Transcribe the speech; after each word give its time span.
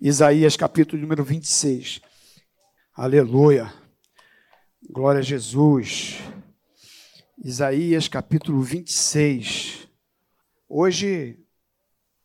Isaías 0.00 0.56
capítulo 0.56 1.02
número 1.02 1.24
26. 1.24 2.00
Aleluia. 2.94 3.74
Glória 4.88 5.18
a 5.18 5.24
Jesus. 5.24 6.18
Isaías 7.36 8.06
capítulo 8.06 8.62
26. 8.62 9.88
Hoje 10.68 11.44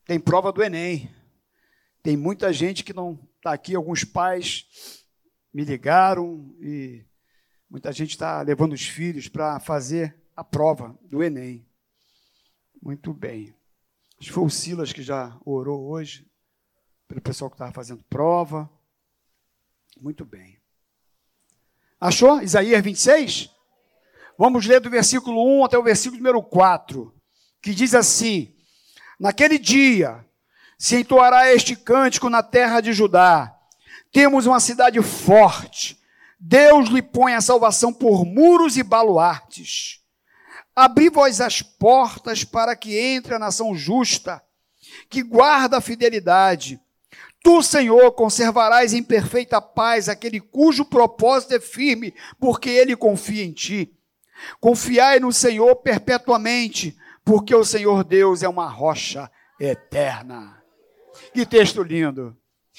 tem 0.04 0.20
prova 0.20 0.52
do 0.52 0.62
Enem. 0.62 1.10
Tem 2.00 2.16
muita 2.16 2.52
gente 2.52 2.84
que 2.84 2.92
não 2.92 3.18
está 3.38 3.52
aqui, 3.52 3.74
alguns 3.74 4.04
pais 4.04 5.04
me 5.52 5.64
ligaram 5.64 6.54
e 6.60 7.04
muita 7.68 7.90
gente 7.90 8.10
está 8.10 8.40
levando 8.42 8.74
os 8.74 8.86
filhos 8.86 9.26
para 9.26 9.58
fazer 9.58 10.16
a 10.36 10.44
prova 10.44 10.96
do 11.02 11.24
Enem. 11.24 11.66
Muito 12.80 13.12
bem. 13.12 13.52
Acho 14.20 14.28
que 14.28 14.32
foi 14.32 14.44
o 14.44 14.48
Silas 14.48 14.92
que 14.92 15.02
já 15.02 15.36
orou 15.44 15.90
hoje 15.90 16.24
pelo 17.08 17.20
pessoal 17.20 17.50
que 17.50 17.54
estava 17.54 17.72
fazendo 17.72 18.04
prova. 18.04 18.68
Muito 20.00 20.24
bem. 20.24 20.58
Achou? 22.00 22.42
Isaías 22.42 22.82
26? 22.82 23.50
Vamos 24.36 24.66
ler 24.66 24.80
do 24.80 24.90
versículo 24.90 25.60
1 25.60 25.64
até 25.64 25.78
o 25.78 25.82
versículo 25.82 26.18
número 26.18 26.42
4, 26.42 27.14
que 27.62 27.72
diz 27.72 27.94
assim: 27.94 28.54
Naquele 29.18 29.58
dia 29.58 30.24
se 30.78 30.96
entoará 30.96 31.52
este 31.52 31.76
cântico 31.76 32.28
na 32.28 32.42
terra 32.42 32.80
de 32.80 32.92
Judá. 32.92 33.56
Temos 34.12 34.46
uma 34.46 34.60
cidade 34.60 35.00
forte. 35.02 35.98
Deus 36.38 36.88
lhe 36.88 37.00
põe 37.00 37.34
a 37.34 37.40
salvação 37.40 37.92
por 37.92 38.24
muros 38.24 38.76
e 38.76 38.82
baluartes. 38.82 40.00
Abri 40.76 41.08
vós 41.08 41.40
as 41.40 41.62
portas 41.62 42.44
para 42.44 42.74
que 42.74 42.98
entre 42.98 43.34
a 43.34 43.38
nação 43.38 43.74
justa, 43.74 44.42
que 45.08 45.22
guarda 45.22 45.78
a 45.78 45.80
fidelidade. 45.80 46.80
Tu, 47.44 47.62
Senhor, 47.62 48.10
conservarás 48.12 48.94
em 48.94 49.02
perfeita 49.02 49.60
paz 49.60 50.08
aquele 50.08 50.40
cujo 50.40 50.82
propósito 50.82 51.54
é 51.54 51.60
firme, 51.60 52.14
porque 52.40 52.70
ele 52.70 52.96
confia 52.96 53.44
em 53.44 53.52
ti. 53.52 53.94
Confiai 54.58 55.20
no 55.20 55.30
Senhor 55.30 55.76
perpetuamente, 55.76 56.96
porque 57.22 57.54
o 57.54 57.62
Senhor 57.62 58.02
Deus 58.02 58.42
é 58.42 58.48
uma 58.48 58.66
rocha 58.66 59.30
eterna. 59.60 60.64
Que 61.34 61.44
texto 61.44 61.82
lindo. 61.82 62.34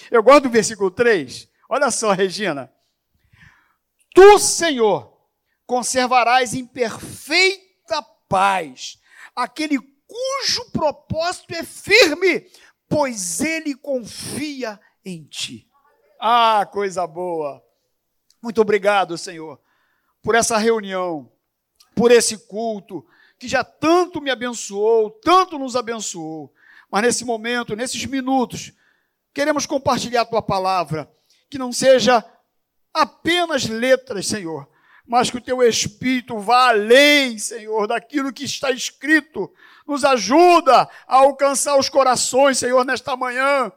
Eu 0.09 0.23
gosto 0.23 0.45
do 0.45 0.49
versículo 0.49 0.89
3. 0.89 1.47
Olha 1.69 1.91
só, 1.91 2.11
Regina. 2.11 2.73
Tu, 4.15 4.39
Senhor, 4.39 5.15
conservarás 5.67 6.55
em 6.55 6.65
perfeita 6.65 8.01
paz 8.27 8.97
aquele 9.35 9.77
cujo 9.77 10.71
propósito 10.71 11.53
é 11.53 11.63
firme, 11.63 12.47
pois 12.87 13.41
ele 13.41 13.75
confia 13.75 14.79
em 15.03 15.23
ti. 15.23 15.67
Ah, 16.19 16.67
coisa 16.71 17.05
boa. 17.05 17.63
Muito 18.41 18.61
obrigado, 18.61 19.17
Senhor, 19.17 19.59
por 20.21 20.35
essa 20.35 20.57
reunião, 20.57 21.31
por 21.95 22.11
esse 22.11 22.37
culto 22.47 23.05
que 23.37 23.47
já 23.47 23.63
tanto 23.63 24.21
me 24.21 24.31
abençoou, 24.31 25.09
tanto 25.09 25.59
nos 25.59 25.75
abençoou. 25.75 26.53
Mas 26.89 27.03
nesse 27.03 27.25
momento, 27.25 27.75
nesses 27.75 28.05
minutos, 28.05 28.71
queremos 29.33 29.65
compartilhar 29.65 30.21
a 30.21 30.25
tua 30.25 30.41
palavra, 30.41 31.11
que 31.49 31.57
não 31.57 31.71
seja 31.71 32.23
apenas 32.93 33.65
letras, 33.65 34.27
Senhor, 34.27 34.69
mas 35.05 35.29
que 35.29 35.37
o 35.37 35.41
teu 35.41 35.61
espírito 35.61 36.39
vá 36.39 36.69
além, 36.69 37.37
Senhor, 37.37 37.87
daquilo 37.87 38.31
que 38.31 38.45
está 38.45 38.71
escrito. 38.71 39.53
Nos 39.85 40.03
ajuda 40.03 40.89
a 41.07 41.17
alcançar 41.17 41.77
os 41.77 41.89
corações, 41.89 42.57
Senhor, 42.57 42.83
nesta 42.83 43.15
manhã, 43.15 43.71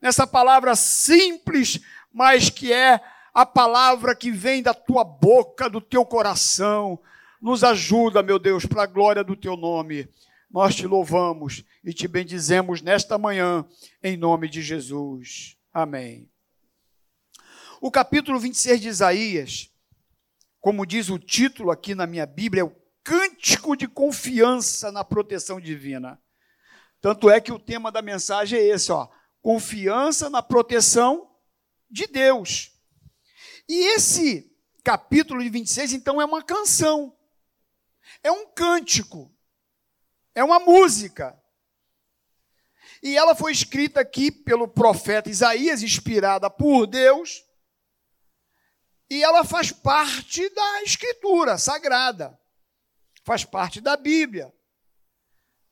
nessa 0.00 0.26
palavra 0.26 0.76
simples, 0.76 1.80
mas 2.12 2.50
que 2.50 2.72
é 2.72 3.00
a 3.32 3.46
palavra 3.46 4.14
que 4.14 4.30
vem 4.30 4.62
da 4.62 4.74
tua 4.74 5.04
boca, 5.04 5.68
do 5.68 5.80
teu 5.80 6.04
coração. 6.04 6.98
Nos 7.40 7.64
ajuda, 7.64 8.22
meu 8.22 8.38
Deus, 8.38 8.66
para 8.66 8.82
a 8.82 8.86
glória 8.86 9.24
do 9.24 9.34
teu 9.34 9.56
nome. 9.56 10.08
Nós 10.50 10.74
te 10.74 10.86
louvamos 10.86 11.64
e 11.82 11.92
te 11.92 12.06
bendizemos 12.06 12.80
nesta 12.80 13.18
manhã, 13.18 13.64
em 14.02 14.16
nome 14.16 14.48
de 14.48 14.62
Jesus. 14.62 15.56
Amém. 15.72 16.30
O 17.80 17.90
capítulo 17.90 18.38
26 18.38 18.80
de 18.80 18.88
Isaías 18.88 19.74
como 20.64 20.86
diz 20.86 21.10
o 21.10 21.18
título 21.18 21.70
aqui 21.70 21.94
na 21.94 22.06
minha 22.06 22.24
Bíblia, 22.24 22.62
é 22.62 22.64
o 22.64 22.74
cântico 23.04 23.76
de 23.76 23.86
confiança 23.86 24.90
na 24.90 25.04
proteção 25.04 25.60
divina. 25.60 26.20
Tanto 27.00 27.28
é 27.28 27.38
que 27.40 27.52
o 27.52 27.58
tema 27.58 27.92
da 27.92 28.00
mensagem 28.00 28.58
é 28.58 28.64
esse, 28.64 28.90
ó, 28.90 29.08
confiança 29.42 30.30
na 30.30 30.42
proteção 30.42 31.30
de 31.90 32.06
Deus. 32.06 32.72
E 33.68 33.94
esse 33.94 34.50
capítulo 34.82 35.42
de 35.42 35.50
26, 35.50 35.92
então, 35.92 36.20
é 36.20 36.24
uma 36.24 36.42
canção, 36.42 37.14
é 38.22 38.30
um 38.30 38.46
cântico, 38.46 39.30
é 40.34 40.42
uma 40.42 40.58
música. 40.58 41.38
E 43.02 43.16
ela 43.16 43.34
foi 43.34 43.52
escrita 43.52 44.00
aqui 44.00 44.30
pelo 44.30 44.66
profeta 44.66 45.28
Isaías, 45.28 45.82
inspirada 45.82 46.48
por 46.48 46.86
Deus, 46.86 47.44
e 49.10 49.22
ela 49.22 49.44
faz 49.44 49.70
parte 49.70 50.48
da 50.48 50.82
Escritura 50.82 51.58
Sagrada, 51.58 52.38
faz 53.24 53.44
parte 53.44 53.80
da 53.80 53.96
Bíblia. 53.96 54.52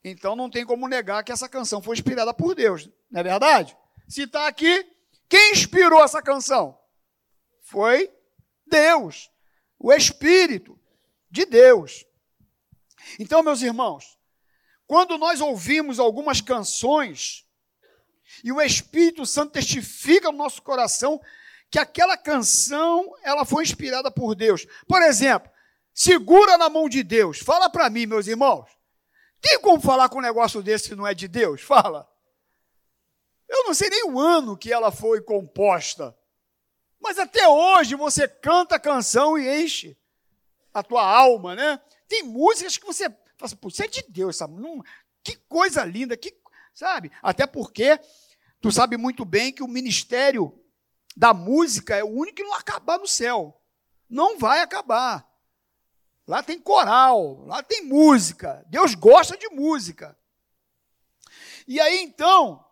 Então 0.03 0.35
não 0.35 0.51
tem 0.51 0.65
como 0.65 0.89
negar 0.89 1.23
que 1.23 1.31
essa 1.31 1.49
canção 1.49 1.81
foi 1.81 1.95
inspirada 1.95 2.35
por 2.35 2.55
Deus, 2.55 2.89
não 3.11 3.21
é 3.21 3.23
verdade? 3.23 3.77
Se 4.09 4.23
está 4.23 4.49
aqui, 4.49 4.85
quem 5.29 5.53
inspirou 5.53 6.03
essa 6.03 6.21
canção? 6.21 6.77
Foi 7.63 8.13
Deus, 8.67 9.31
o 9.79 9.93
Espírito 9.93 10.79
de 11.31 11.47
Deus. 11.47 12.05
Então, 13.19 13.43
meus 13.43 13.63
irmãos, 13.63 14.19
quando 14.87 15.17
nós 15.19 15.41
ouvimos 15.41 15.99
algumas 15.99 16.41
canções 16.41 17.47
e 18.43 18.51
o 18.51 18.61
Espírito 18.61 19.25
Santo 19.25 19.53
testifica 19.53 20.31
no 20.33 20.39
nosso 20.39 20.63
coração 20.63 21.21
que 21.71 21.79
aquela 21.79 22.17
canção 22.17 23.15
ela 23.23 23.45
foi 23.45 23.63
inspirada 23.63 24.11
por 24.11 24.35
Deus. 24.35 24.67
Por 24.87 25.03
exemplo, 25.03 25.51
segura 25.95 26.57
na 26.59 26.69
mão 26.69 26.89
de 26.89 27.03
Deus. 27.03 27.39
Fala 27.39 27.69
para 27.71 27.91
mim, 27.91 28.07
meus 28.07 28.27
irmãos. 28.27 28.69
Tem 29.41 29.61
como 29.61 29.81
falar 29.81 30.09
com 30.09 30.19
um 30.19 30.23
negócio 30.23 30.63
desse 30.63 30.89
que 30.89 30.95
não 30.95 31.07
é 31.07 31.15
de 31.15 31.27
Deus? 31.27 31.61
Fala. 31.61 32.09
Eu 33.49 33.65
não 33.65 33.75
sei 33.75 33.91
nem 33.91 34.05
o 34.05 34.19
ano 34.19 34.57
que 34.57 34.73
ela 34.73 34.91
foi 34.91 35.21
composta. 35.21 36.17
Mas 37.01 37.19
até 37.19 37.49
hoje 37.49 37.97
você 37.97 38.29
canta 38.29 38.77
a 38.77 38.81
canção 38.81 39.37
e 39.37 39.63
enche 39.63 39.99
a 40.73 40.83
tua 40.83 41.05
alma, 41.05 41.55
né? 41.55 41.81
Tem 42.09 42.23
músicas 42.23 42.79
que 42.79 42.87
você 42.87 43.11
fala 43.11 43.19
assim, 43.43 43.57
isso 43.67 43.83
é 43.83 43.89
de 43.89 44.05
Deus, 44.09 44.37
sabe? 44.37 44.55
Não, 44.61 44.83
que 45.23 45.37
coisa 45.49 45.85
linda, 45.85 46.17
que, 46.17 46.33
sabe? 46.73 47.11
Até 47.21 47.47
porque 47.47 47.99
tu 48.61 48.71
sabe 48.71 48.97
muito 48.97 49.25
bem 49.25 49.53
que 49.53 49.63
o 49.63 49.69
ministério 49.69 50.57
da 51.17 51.35
música 51.35 51.97
é 51.97 52.05
o 52.05 52.09
único 52.09 52.37
que 52.37 52.45
não 52.45 52.55
acabar 52.55 52.99
no 52.99 53.07
céu. 53.07 53.61
Não 54.09 54.39
vai 54.39 54.61
acabar. 54.61 55.29
Lá 56.27 56.43
tem 56.43 56.59
coral, 56.59 57.45
lá 57.47 57.63
tem 57.63 57.85
música. 57.85 58.65
Deus 58.69 58.95
gosta 58.95 59.37
de 59.37 59.49
música. 59.49 60.17
E 61.67 61.81
aí 61.81 62.03
então, 62.03 62.65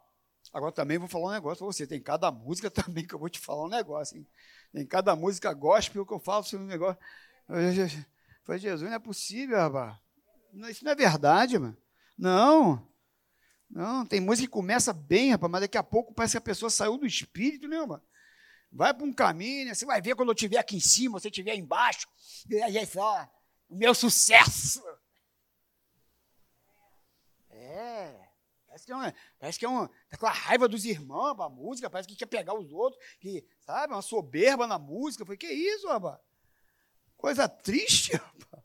agora 0.52 0.72
também 0.72 0.98
vou 0.98 1.08
falar 1.08 1.26
um 1.26 1.32
negócio 1.32 1.58
para 1.58 1.66
você. 1.66 1.86
Tem 1.86 2.00
cada 2.00 2.30
música 2.30 2.70
também 2.70 3.06
que 3.06 3.14
eu 3.14 3.18
vou 3.18 3.28
te 3.28 3.38
falar 3.38 3.64
um 3.64 3.68
negócio. 3.68 4.16
Hein? 4.16 4.26
Tem 4.72 4.86
cada 4.86 5.16
música 5.16 5.52
gospel 5.52 6.06
que 6.06 6.12
eu 6.12 6.20
falo 6.20 6.44
sobre 6.44 6.64
um 6.64 6.68
negócio. 6.68 7.00
Falei, 8.44 8.58
Jesus, 8.58 8.82
não 8.82 8.94
é 8.94 8.98
possível, 8.98 9.56
rapaz. 9.56 9.96
Isso 10.68 10.84
não 10.84 10.92
é 10.92 10.94
verdade, 10.94 11.58
mano. 11.58 11.76
Não. 12.16 12.88
Não, 13.68 14.04
tem 14.04 14.20
música 14.20 14.48
que 14.48 14.52
começa 14.52 14.92
bem, 14.92 15.30
rapaz, 15.30 15.50
mas 15.50 15.60
daqui 15.60 15.78
a 15.78 15.82
pouco 15.82 16.12
parece 16.12 16.32
que 16.32 16.38
a 16.38 16.40
pessoa 16.40 16.68
saiu 16.68 16.98
do 16.98 17.06
espírito, 17.06 17.68
né, 17.68 17.78
mano? 17.78 18.02
Vai 18.72 18.92
para 18.92 19.06
um 19.06 19.12
caminho, 19.12 19.66
né? 19.66 19.74
você 19.74 19.86
vai 19.86 20.02
ver 20.02 20.16
quando 20.16 20.28
eu 20.28 20.34
estiver 20.34 20.58
aqui 20.58 20.76
em 20.76 20.80
cima, 20.80 21.18
você 21.18 21.28
estiver 21.28 21.54
embaixo, 21.54 22.08
e 22.48 22.60
aí 22.60 22.86
só, 22.86 23.22
o 23.22 23.39
meu 23.70 23.94
sucesso. 23.94 24.82
É, 27.48 28.28
parece 28.66 28.86
que 28.86 28.92
é 28.92 28.96
uma, 28.96 29.14
parece 29.38 29.58
que 29.58 29.64
é 29.64 29.68
uma, 29.68 29.88
tá 30.08 30.16
com 30.16 30.26
a 30.26 30.32
raiva 30.32 30.68
dos 30.68 30.84
irmãos 30.84 31.38
a 31.40 31.48
música, 31.48 31.90
parece 31.90 32.08
que 32.08 32.16
quer 32.16 32.26
pegar 32.26 32.54
os 32.54 32.72
outros, 32.72 33.02
que, 33.20 33.46
sabe, 33.60 33.92
uma 33.92 34.02
soberba 34.02 34.66
na 34.66 34.78
música. 34.78 35.24
Falei, 35.24 35.38
que 35.38 35.46
isso, 35.46 35.86
rapaz? 35.88 36.20
Coisa 37.16 37.48
triste, 37.48 38.12
rapaz. 38.16 38.64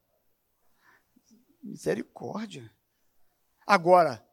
Misericórdia. 1.61 2.73
Agora, 3.65 4.25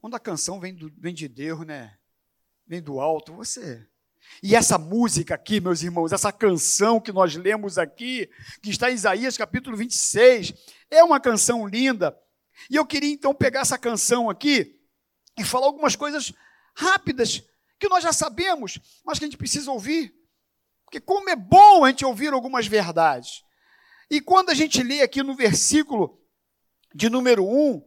quando 0.00 0.16
a 0.16 0.20
canção 0.20 0.58
vem, 0.58 0.74
do, 0.74 0.92
vem 0.98 1.14
de 1.14 1.28
Deus, 1.28 1.64
né? 1.64 1.98
Vem 2.66 2.82
do 2.82 3.00
alto, 3.00 3.34
você 3.34 3.88
e 4.42 4.56
essa 4.56 4.76
música 4.76 5.34
aqui, 5.34 5.60
meus 5.60 5.82
irmãos, 5.82 6.12
essa 6.12 6.32
canção 6.32 7.00
que 7.00 7.12
nós 7.12 7.36
lemos 7.36 7.78
aqui, 7.78 8.28
que 8.60 8.70
está 8.70 8.90
em 8.90 8.94
Isaías 8.94 9.36
capítulo 9.36 9.76
26, 9.76 10.52
é 10.90 11.02
uma 11.04 11.20
canção 11.20 11.66
linda. 11.66 12.16
E 12.68 12.76
eu 12.76 12.84
queria 12.84 13.12
então 13.12 13.34
pegar 13.34 13.60
essa 13.60 13.78
canção 13.78 14.28
aqui 14.28 14.80
e 15.38 15.44
falar 15.44 15.66
algumas 15.66 15.96
coisas 15.96 16.32
rápidas 16.74 17.42
que 17.78 17.88
nós 17.88 18.02
já 18.02 18.12
sabemos, 18.12 18.78
mas 19.04 19.18
que 19.18 19.24
a 19.24 19.28
gente 19.28 19.38
precisa 19.38 19.70
ouvir. 19.70 20.14
Porque 20.84 21.00
como 21.00 21.30
é 21.30 21.36
bom 21.36 21.84
a 21.84 21.88
gente 21.88 22.04
ouvir 22.04 22.32
algumas 22.32 22.66
verdades. 22.66 23.44
E 24.10 24.20
quando 24.20 24.50
a 24.50 24.54
gente 24.54 24.82
lê 24.82 25.02
aqui 25.02 25.22
no 25.22 25.34
versículo 25.34 26.20
de 26.94 27.08
número 27.08 27.46
1, 27.46 27.82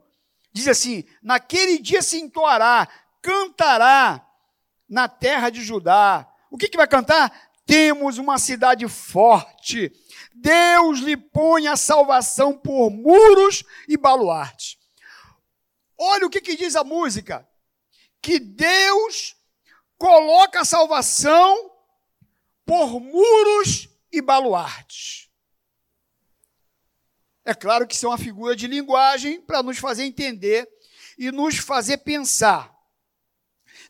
diz 0.52 0.68
assim: 0.68 1.04
Naquele 1.22 1.78
dia 1.80 2.02
se 2.02 2.20
entoará, 2.20 2.88
cantará 3.22 4.25
na 4.96 5.10
terra 5.10 5.50
de 5.50 5.62
Judá. 5.62 6.26
O 6.50 6.58
que, 6.58 6.70
que 6.70 6.78
vai 6.78 6.88
cantar? 6.88 7.52
Temos 7.66 8.18
uma 8.18 8.40
cidade 8.40 8.88
forte. 8.88 9.92
Deus 10.34 11.00
lhe 11.00 11.18
põe 11.18 11.68
a 11.68 11.76
salvação 11.76 12.58
por 12.58 12.90
muros 12.90 13.66
e 13.90 13.98
baluartes. 13.98 14.78
Olha 15.98 16.26
o 16.26 16.30
que, 16.30 16.40
que 16.40 16.56
diz 16.56 16.78
a 16.78 16.84
música: 16.86 17.46
que 18.22 18.40
Deus 18.40 19.36
coloca 19.98 20.62
a 20.62 20.66
salvação 20.66 21.72
por 22.66 23.02
muros 23.02 23.90
e 24.14 24.22
baluartes. 24.22 25.30
É 27.44 27.54
claro 27.54 27.86
que 27.86 27.96
isso 27.96 28.06
é 28.06 28.10
uma 28.10 28.18
figura 28.18 28.56
de 28.56 28.66
linguagem 28.66 29.42
para 29.42 29.62
nos 29.62 29.78
fazer 29.78 30.06
entender 30.06 30.66
e 31.18 31.34
nos 31.34 31.58
fazer 31.58 31.98
pensar. 31.98 32.75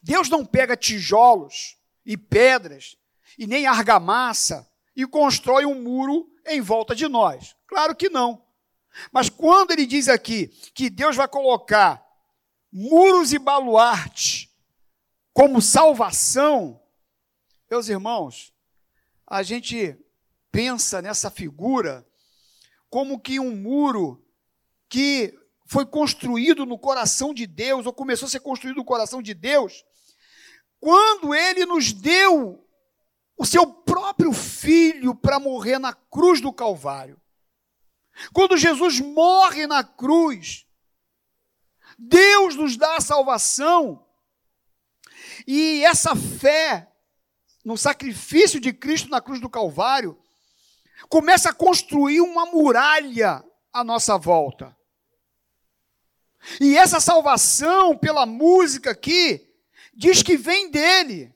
Deus 0.06 0.30
não 0.30 0.46
pega 0.46 0.78
tijolos 0.78 1.80
e 2.06 2.16
pedras 2.16 2.96
e 3.40 3.48
nem 3.48 3.66
argamassa 3.66 4.70
e 4.96 5.04
constrói 5.08 5.66
um 5.66 5.82
muro 5.82 6.30
em 6.46 6.62
volta 6.62 6.96
de 6.96 7.08
nós. 7.08 7.56
Claro 7.66 7.96
que 7.96 8.08
não. 8.08 8.46
Mas 9.12 9.30
quando 9.30 9.72
ele 9.72 9.84
diz 9.88 10.08
aqui 10.08 10.50
que 10.76 10.92
Deus 10.92 11.16
vai 11.16 11.28
colocar 11.28 12.06
muros 12.72 13.34
e 13.34 13.40
baluartes 13.40 14.48
como 15.34 15.60
salvação, 15.60 16.80
meus 17.68 17.90
irmãos, 17.90 18.54
a 19.26 19.42
gente 19.42 19.98
pensa 20.52 21.02
nessa 21.02 21.32
figura 21.32 22.08
como 22.92 23.20
que 23.20 23.40
um 23.40 23.56
muro 23.56 24.24
que 24.88 25.34
foi 25.66 25.84
construído 25.84 26.64
no 26.64 26.78
coração 26.78 27.34
de 27.34 27.48
Deus, 27.48 27.88
ou 27.88 27.92
começou 27.92 28.28
a 28.28 28.30
ser 28.30 28.42
construído 28.42 28.78
no 28.78 28.86
coração 28.86 29.20
de 29.20 29.34
Deus, 29.34 29.84
quando 30.86 31.34
ele 31.34 31.66
nos 31.66 31.92
deu 31.92 32.64
o 33.36 33.44
seu 33.44 33.66
próprio 33.66 34.32
filho 34.32 35.16
para 35.16 35.40
morrer 35.40 35.80
na 35.80 35.92
cruz 35.92 36.40
do 36.40 36.54
Calvário. 36.54 37.20
Quando 38.32 38.56
Jesus 38.56 39.00
morre 39.00 39.66
na 39.66 39.84
cruz, 39.84 40.68
Deus 41.98 42.56
nos 42.56 42.78
dá 42.78 42.98
a 42.98 43.02
salvação, 43.02 44.06
e 45.48 45.84
essa 45.84 46.16
fé 46.16 46.88
no 47.66 47.76
sacrifício 47.76 48.60
de 48.60 48.72
Cristo 48.72 49.10
na 49.10 49.20
cruz 49.20 49.42
do 49.42 49.50
Calvário 49.50 50.16
começa 51.10 51.50
a 51.50 51.54
construir 51.54 52.22
uma 52.22 52.46
muralha 52.46 53.44
à 53.74 53.84
nossa 53.84 54.20
volta. 54.20 54.78
E 56.62 56.78
essa 56.78 57.00
salvação, 57.00 57.98
pela 57.98 58.28
música 58.28 58.92
aqui, 58.92 59.55
diz 59.96 60.22
que 60.22 60.36
vem 60.36 60.70
dele. 60.70 61.34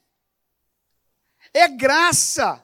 É 1.54 1.68
graça. 1.68 2.64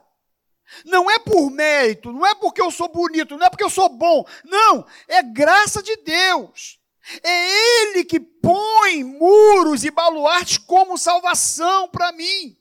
Não 0.83 1.09
é 1.09 1.19
por 1.19 1.50
mérito, 1.50 2.12
não 2.12 2.25
é 2.25 2.36
porque 2.36 2.62
eu 2.62 2.71
sou 2.71 2.89
bonito, 2.89 3.38
não 3.38 3.45
é 3.45 3.50
porque 3.50 3.63
eu 3.63 3.69
sou 3.69 3.88
bom. 3.88 4.25
Não, 4.44 4.86
é 5.07 5.21
graça 5.21 5.81
de 5.81 5.95
Deus. 5.97 6.80
É 7.21 7.81
Ele 7.81 8.03
que 8.03 8.19
põe 8.19 9.03
muros 9.03 9.83
e 9.83 9.92
baluartes 9.92 10.57
como 10.57 10.97
salvação 10.97 11.88
para 11.88 12.12
mim. 12.12 12.57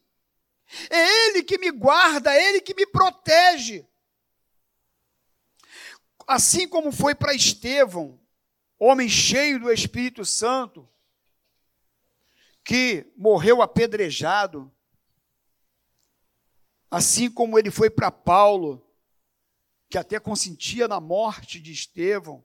É 0.90 1.28
Ele 1.28 1.42
que 1.42 1.58
me 1.58 1.70
guarda, 1.70 2.34
é 2.34 2.48
Ele 2.48 2.60
que 2.60 2.75
me 2.75 2.86
protege. 2.86 3.86
Assim 6.26 6.69
como 6.69 6.92
foi 6.92 7.14
para 7.14 7.34
Estevão, 7.34 8.20
homem 8.78 9.08
cheio 9.08 9.60
do 9.60 9.72
Espírito 9.72 10.25
Santo, 10.25 10.88
que 12.64 13.06
morreu 13.14 13.61
apedrejado, 13.61 14.72
assim 16.90 17.31
como 17.31 17.58
ele 17.58 17.70
foi 17.70 17.90
para 17.90 18.11
Paulo, 18.11 18.82
que 19.90 19.99
até 19.99 20.19
consentia 20.19 20.88
na 20.88 20.99
morte 20.99 21.61
de 21.61 21.70
Estevão, 21.72 22.43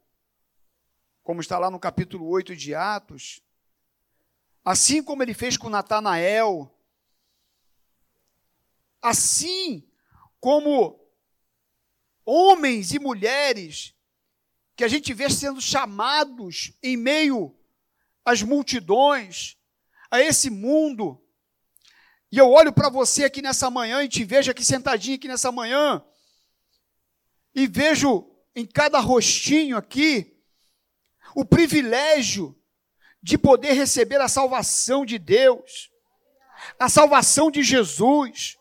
como 1.24 1.40
está 1.40 1.58
lá 1.58 1.72
no 1.72 1.80
capítulo 1.80 2.28
8 2.28 2.56
de 2.56 2.76
Atos, 2.76 3.42
assim 4.64 5.02
como 5.02 5.24
ele 5.24 5.34
fez 5.34 5.56
com 5.56 5.70
Natanael, 5.70 6.70
assim 9.02 9.88
como 10.40 11.00
homens 12.26 12.92
e 12.92 13.00
mulheres 13.00 13.96
que 14.76 14.84
a 14.84 14.88
gente 14.88 15.14
vê 15.14 15.30
sendo 15.30 15.62
chamados 15.62 16.74
em 16.84 16.98
meio 16.98 17.56
às 18.26 18.42
multidões, 18.42 19.59
a 20.12 20.22
esse 20.22 20.50
mundo. 20.50 21.22
E 22.32 22.38
eu 22.38 22.50
olho 22.50 22.72
para 22.72 22.90
você 22.90 23.24
aqui 23.24 23.42
nessa 23.42 23.70
manhã 23.70 24.04
e 24.04 24.10
te 24.10 24.24
vejo 24.24 24.52
aqui 24.52 24.64
sentadinho 24.64 25.16
aqui 25.16 25.28
nessa 25.28 25.52
manhã, 25.52 26.04
e 27.56 27.68
vejo 27.68 28.30
em 28.56 28.66
cada 28.66 29.00
rostinho 29.00 29.76
aqui 29.76 30.38
o 31.36 31.44
privilégio 31.44 32.56
de 33.22 33.38
poder 33.38 33.74
receber 33.74 34.22
a 34.22 34.28
salvação 34.28 35.06
de 35.06 35.18
Deus, 35.18 35.92
a 36.78 36.88
salvação 36.88 37.50
de 37.50 37.64
Jesus, 37.64 38.58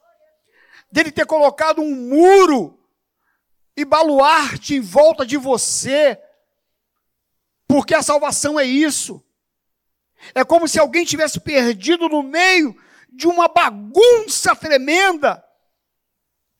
dele 0.91 1.13
ter 1.13 1.27
colocado 1.27 1.81
um 1.81 1.95
muro 1.95 2.79
e 3.77 3.85
baluarte 3.85 4.75
em 4.75 4.81
volta 4.81 5.25
de 5.25 5.37
você, 5.37 6.21
porque 7.67 7.95
a 7.95 8.03
salvação 8.03 8.59
é 8.59 8.65
isso. 8.65 9.25
É 10.35 10.45
como 10.45 10.69
se 10.69 10.79
alguém 10.79 11.05
tivesse 11.05 11.41
perdido 11.41 12.09
no 12.09 12.23
meio 12.23 12.77
de 13.11 13.27
uma 13.27 13.49
bagunça 13.49 14.55
tremenda, 14.55 15.43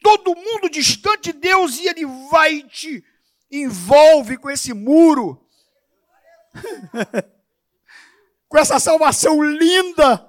todo 0.03 0.35
mundo 0.35 0.71
distante 0.71 1.33
de 1.33 1.39
Deus, 1.39 1.79
e 1.79 1.89
Ele 1.89 2.07
vai 2.31 2.63
te 2.63 3.05
envolve 3.51 4.37
com 4.37 4.51
esse 4.51 4.73
muro, 4.73 5.47
com 8.49 8.59
essa 8.59 8.79
salvação 8.79 9.43
linda 9.43 10.25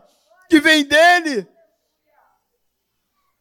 que 0.50 0.60
vem 0.60 0.84
dele. 0.84 1.48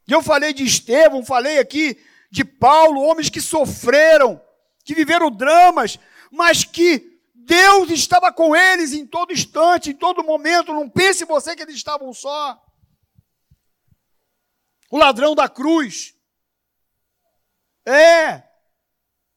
E 0.07 0.13
eu 0.13 0.23
falei 0.23 0.53
de 0.53 0.65
Estevão, 0.65 1.25
falei 1.25 1.59
aqui 1.59 1.99
de 2.31 2.45
Paulo, 2.45 3.03
homens 3.03 3.29
que 3.29 3.41
sofreram, 3.41 4.41
que 4.85 4.95
viveram 4.95 5.31
dramas, 5.31 5.99
mas 6.31 6.65
que 6.65 7.08
Deus 7.49 7.91
estava 7.91 8.31
com 8.31 8.55
eles 8.55 8.93
em 8.93 9.07
todo 9.07 9.33
instante, 9.33 9.91
em 9.91 9.95
todo 9.95 10.23
momento. 10.23 10.75
Não 10.75 10.89
pense 10.89 11.25
você 11.25 11.57
que 11.57 11.63
eles 11.63 11.77
estavam 11.77 12.13
só. 12.13 12.63
O 14.91 14.99
ladrão 14.99 15.35
da 15.35 15.49
cruz. 15.49 16.15
É. 17.87 18.47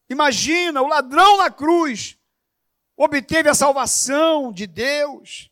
Imagina, 0.10 0.82
o 0.82 0.88
ladrão 0.88 1.38
na 1.38 1.50
cruz 1.50 2.18
obteve 2.98 3.48
a 3.48 3.56
salvação 3.56 4.51
de 4.51 4.68
Deus. 4.68 5.50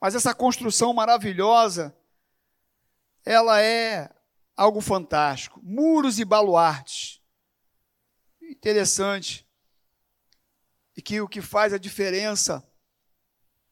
Mas 0.00 0.14
essa 0.14 0.34
construção 0.34 0.94
maravilhosa, 0.94 1.94
ela 3.22 3.60
é 3.60 4.10
algo 4.56 4.80
fantástico. 4.80 5.60
Muros 5.62 6.18
e 6.18 6.24
baluartes. 6.24 7.20
Interessante. 8.40 9.46
E 10.96 11.02
que 11.02 11.20
o 11.20 11.28
que 11.28 11.40
faz 11.40 11.72
a 11.72 11.78
diferença 11.78 12.66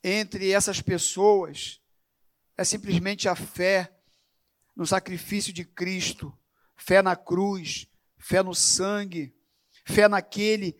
entre 0.03 0.51
essas 0.51 0.81
pessoas 0.81 1.81
é 2.57 2.65
simplesmente 2.65 3.29
a 3.29 3.35
fé 3.35 3.95
no 4.75 4.87
sacrifício 4.87 5.53
de 5.53 5.65
Cristo, 5.65 6.37
fé 6.77 7.03
na 7.03 7.15
cruz, 7.17 7.87
fé 8.19 8.43
no 8.43 8.55
sangue, 8.55 9.35
fé 9.85 10.09
naquele, 10.09 10.77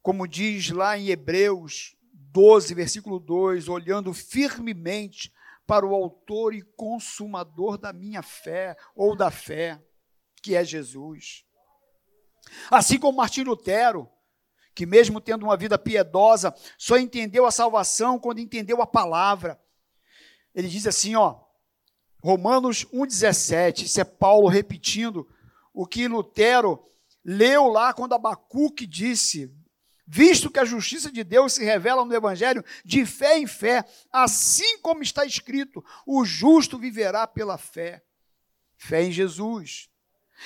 como 0.00 0.26
diz 0.26 0.70
lá 0.70 0.96
em 0.96 1.08
Hebreus 1.08 1.96
12, 2.12 2.74
versículo 2.74 3.18
2, 3.18 3.68
olhando 3.68 4.12
firmemente 4.14 5.32
para 5.66 5.86
o 5.86 5.94
autor 5.94 6.54
e 6.54 6.62
consumador 6.62 7.76
da 7.76 7.92
minha 7.92 8.22
fé, 8.22 8.74
ou 8.94 9.14
da 9.14 9.30
fé, 9.30 9.82
que 10.42 10.54
é 10.56 10.64
Jesus. 10.64 11.44
Assim 12.70 12.98
como 12.98 13.18
Martim 13.18 13.42
Lutero, 13.42 14.10
que 14.78 14.86
mesmo 14.86 15.20
tendo 15.20 15.42
uma 15.42 15.56
vida 15.56 15.76
piedosa, 15.76 16.54
só 16.78 16.96
entendeu 16.96 17.44
a 17.44 17.50
salvação 17.50 18.16
quando 18.16 18.38
entendeu 18.38 18.80
a 18.80 18.86
palavra. 18.86 19.60
Ele 20.54 20.68
diz 20.68 20.86
assim, 20.86 21.16
ó, 21.16 21.40
Romanos 22.22 22.84
1,17, 22.84 23.86
isso 23.86 24.00
é 24.00 24.04
Paulo 24.04 24.46
repetindo 24.46 25.28
o 25.74 25.84
que 25.84 26.06
Lutero 26.06 26.80
leu 27.24 27.66
lá 27.66 27.92
quando 27.92 28.14
Abacuque 28.14 28.86
disse: 28.86 29.52
visto 30.06 30.48
que 30.48 30.60
a 30.60 30.64
justiça 30.64 31.10
de 31.10 31.24
Deus 31.24 31.54
se 31.54 31.64
revela 31.64 32.04
no 32.04 32.14
Evangelho 32.14 32.64
de 32.84 33.04
fé 33.04 33.36
em 33.36 33.48
fé, 33.48 33.84
assim 34.12 34.78
como 34.78 35.02
está 35.02 35.24
escrito: 35.24 35.84
o 36.06 36.24
justo 36.24 36.78
viverá 36.78 37.26
pela 37.26 37.58
fé. 37.58 38.00
Fé 38.76 39.02
em 39.02 39.10
Jesus. 39.10 39.88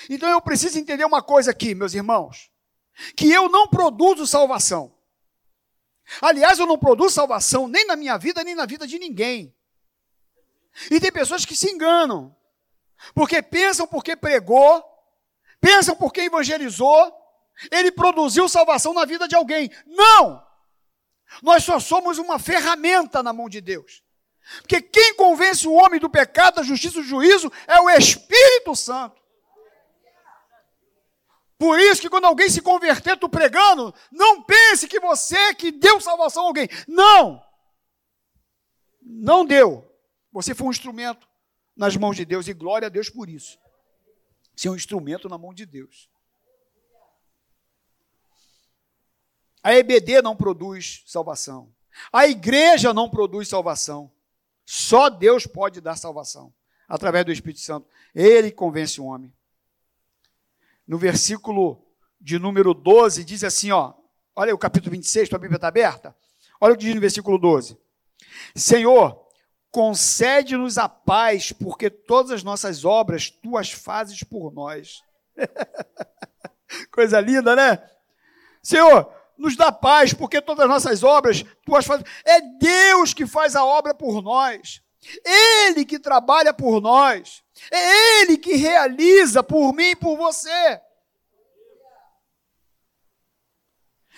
Então 0.09 0.27
eu 0.31 0.41
preciso 0.41 0.79
entender 0.79 1.05
uma 1.05 1.23
coisa 1.23 1.51
aqui, 1.51 1.75
meus 1.75 1.93
irmãos: 1.93 2.51
que 3.17 3.31
eu 3.31 3.49
não 3.49 3.69
produzo 3.69 4.27
salvação. 4.27 4.95
Aliás, 6.21 6.59
eu 6.59 6.67
não 6.67 6.79
produzo 6.79 7.15
salvação 7.15 7.69
nem 7.69 7.87
na 7.87 7.97
minha 7.97 8.19
vida, 8.19 8.45
nem 8.45 8.55
na 8.55 8.67
vida 8.67 8.87
de 8.87 8.99
ninguém. 8.99 9.55
E 10.91 11.01
tem 11.01 11.13
pessoas 11.13 11.45
que 11.45 11.57
se 11.57 11.71
enganam, 11.71 12.35
porque 13.15 13.43
pensam 13.43 13.87
porque 13.87 14.17
pregou, 14.17 14.85
pensam 15.61 15.95
porque 15.97 16.23
evangelizou, 16.23 17.13
ele 17.71 17.93
produziu 17.93 18.49
salvação 18.49 18.93
na 18.93 19.05
vida 19.05 19.29
de 19.29 19.35
alguém. 19.35 19.71
Não! 19.87 20.45
Nós 21.43 21.65
só 21.65 21.79
somos 21.79 22.19
uma 22.19 22.39
ferramenta 22.39 23.23
na 23.23 23.33
mão 23.33 23.49
de 23.49 23.61
Deus. 23.61 24.03
Porque 24.61 24.83
quem 24.83 25.15
convence 25.15 25.67
o 25.67 25.73
homem 25.73 26.01
do 26.01 26.11
pecado, 26.11 26.57
da 26.57 26.63
justiça 26.63 26.99
e 26.99 27.03
do 27.03 27.07
juízo 27.07 27.51
é 27.67 27.81
o 27.81 27.89
Espírito 27.89 28.75
Santo. 28.75 29.22
Por 31.63 31.79
isso 31.79 32.01
que 32.01 32.11
quando 32.11 32.25
alguém 32.25 32.51
se 32.51 32.61
converter, 32.61 33.17
tu 33.17 33.29
pregando, 33.29 33.95
não 34.11 34.43
pense 34.43 34.89
que 34.89 34.99
você 34.99 35.55
que 35.55 35.71
deu 35.71 36.01
salvação 36.01 36.43
a 36.43 36.47
alguém. 36.49 36.69
Não! 36.89 37.41
Não 39.01 39.47
deu. 39.47 39.89
Você 40.33 40.57
foi 40.57 40.67
um 40.67 40.73
instrumento 40.73 41.25
nas 41.77 41.97
mãos 41.97 42.17
de 42.17 42.25
Deus 42.25 42.49
e 42.49 42.53
glória 42.53 42.87
a 42.87 42.89
Deus 42.89 43.09
por 43.09 43.29
isso. 43.29 43.61
Ser 44.57 44.71
um 44.71 44.75
instrumento 44.75 45.29
na 45.29 45.39
mão 45.39 45.55
de 45.55 45.65
Deus. 45.65 46.11
A 49.63 49.73
EBD 49.73 50.21
não 50.21 50.35
produz 50.35 51.05
salvação. 51.07 51.73
A 52.13 52.27
igreja 52.27 52.93
não 52.93 53.09
produz 53.09 53.47
salvação. 53.47 54.11
Só 54.67 55.09
Deus 55.09 55.47
pode 55.47 55.81
dar 55.81 55.95
salvação 55.95 56.53
através 56.89 57.25
do 57.25 57.31
Espírito 57.31 57.61
Santo. 57.61 57.89
Ele 58.13 58.51
convence 58.51 59.01
o 59.01 59.05
homem. 59.05 59.33
No 60.87 60.99
versículo 60.99 61.85
de 62.21 62.39
número 62.39 62.75
12 62.75 63.25
diz 63.25 63.45
assim, 63.45 63.71
ó, 63.71 63.95
olha 64.35 64.55
o 64.55 64.59
capítulo 64.59 64.93
26, 64.93 65.29
tua 65.29 65.39
Bíblia 65.39 65.57
está 65.57 65.69
aberta? 65.69 66.15
Olha 66.61 66.75
o 66.75 66.77
que 66.77 66.85
diz 66.85 66.95
no 66.95 67.01
versículo 67.01 67.39
12. 67.39 67.77
Senhor, 68.55 69.27
concede-nos 69.71 70.79
a 70.79 70.89
paz, 70.89 71.51
porque 71.53 71.91
todas 71.91 72.31
as 72.31 72.45
nossas 72.45 72.85
obras 72.85 73.31
tu 73.31 73.57
as 73.57 73.73
fazes 73.73 74.23
por 74.23 74.53
nós. 74.53 75.03
Coisa 76.93 77.21
linda, 77.21 77.57
né? 77.57 77.83
Senhor, 78.63 79.13
nos 79.37 79.57
dá 79.57 79.73
paz, 79.73 80.13
porque 80.13 80.41
todas 80.41 80.65
as 80.65 80.71
nossas 80.71 81.03
obras, 81.03 81.45
tuas 81.65 81.85
fazes. 81.85 82.05
É 82.25 82.41
Deus 82.41 83.13
que 83.13 83.27
faz 83.27 83.57
a 83.57 83.65
obra 83.65 83.95
por 83.95 84.23
nós. 84.23 84.83
Ele 85.25 85.85
que 85.85 85.99
trabalha 85.99 86.55
por 86.55 86.81
nós. 86.81 87.43
É 87.71 88.21
Ele 88.23 88.37
que 88.37 88.55
realiza 88.55 89.43
por 89.43 89.73
mim 89.73 89.91
e 89.91 89.97
por 89.97 90.17
você. 90.17 90.81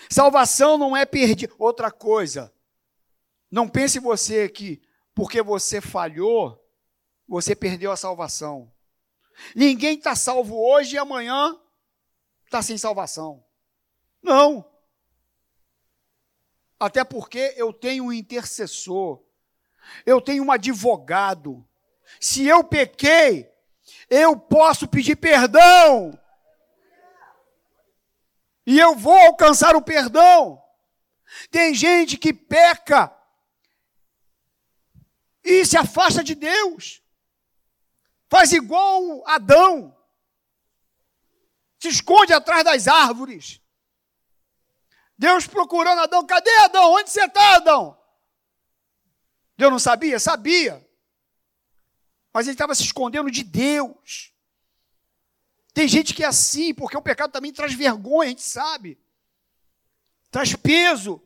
Salvação 0.09 0.77
não 0.77 0.95
é 0.95 1.05
perder. 1.05 1.51
Outra 1.57 1.91
coisa, 1.91 2.53
não 3.49 3.67
pense 3.67 3.99
você 3.99 4.49
que 4.49 4.81
porque 5.13 5.41
você 5.41 5.79
falhou, 5.79 6.61
você 7.27 7.55
perdeu 7.55 7.91
a 7.91 7.97
salvação. 7.97 8.71
Ninguém 9.55 9.97
está 9.97 10.15
salvo 10.15 10.57
hoje 10.57 10.95
e 10.95 10.99
amanhã 10.99 11.59
está 12.45 12.61
sem 12.61 12.77
salvação. 12.77 13.43
Não. 14.21 14.69
Até 16.79 17.03
porque 17.03 17.53
eu 17.55 17.71
tenho 17.71 18.05
um 18.05 18.13
intercessor, 18.13 19.24
eu 20.05 20.21
tenho 20.21 20.43
um 20.43 20.51
advogado. 20.51 21.67
Se 22.19 22.45
eu 22.45 22.63
pequei, 22.63 23.51
eu 24.09 24.37
posso 24.37 24.87
pedir 24.87 25.15
perdão. 25.15 26.17
E 28.65 28.79
eu 28.79 28.95
vou 28.95 29.17
alcançar 29.17 29.75
o 29.75 29.81
perdão. 29.81 30.61
Tem 31.51 31.73
gente 31.73 32.17
que 32.17 32.33
peca 32.33 33.15
e 35.43 35.65
se 35.65 35.77
afasta 35.77 36.23
de 36.23 36.33
Deus. 36.33 37.01
Faz 38.27 38.51
igual 38.51 39.23
Adão. 39.27 39.95
Se 41.79 41.89
esconde 41.89 42.33
atrás 42.33 42.63
das 42.63 42.87
árvores. 42.87 43.61
Deus 45.17 45.47
procurando 45.47 46.01
Adão, 46.01 46.25
cadê 46.25 46.49
Adão? 46.57 46.93
Onde 46.93 47.09
você 47.09 47.23
está, 47.23 47.55
Adão? 47.55 47.97
Deus 49.57 49.71
não 49.71 49.79
sabia? 49.79 50.19
Sabia. 50.19 50.85
Mas 52.33 52.47
ele 52.47 52.55
estava 52.55 52.75
se 52.75 52.83
escondendo 52.83 53.31
de 53.31 53.43
Deus. 53.43 54.33
Tem 55.73 55.87
gente 55.87 56.13
que 56.13 56.23
é 56.23 56.27
assim, 56.27 56.73
porque 56.73 56.97
o 56.97 57.01
pecado 57.01 57.31
também 57.31 57.51
traz 57.51 57.73
vergonha, 57.73 58.27
a 58.27 58.29
gente 58.29 58.43
sabe. 58.43 58.97
Traz 60.31 60.55
peso. 60.55 61.21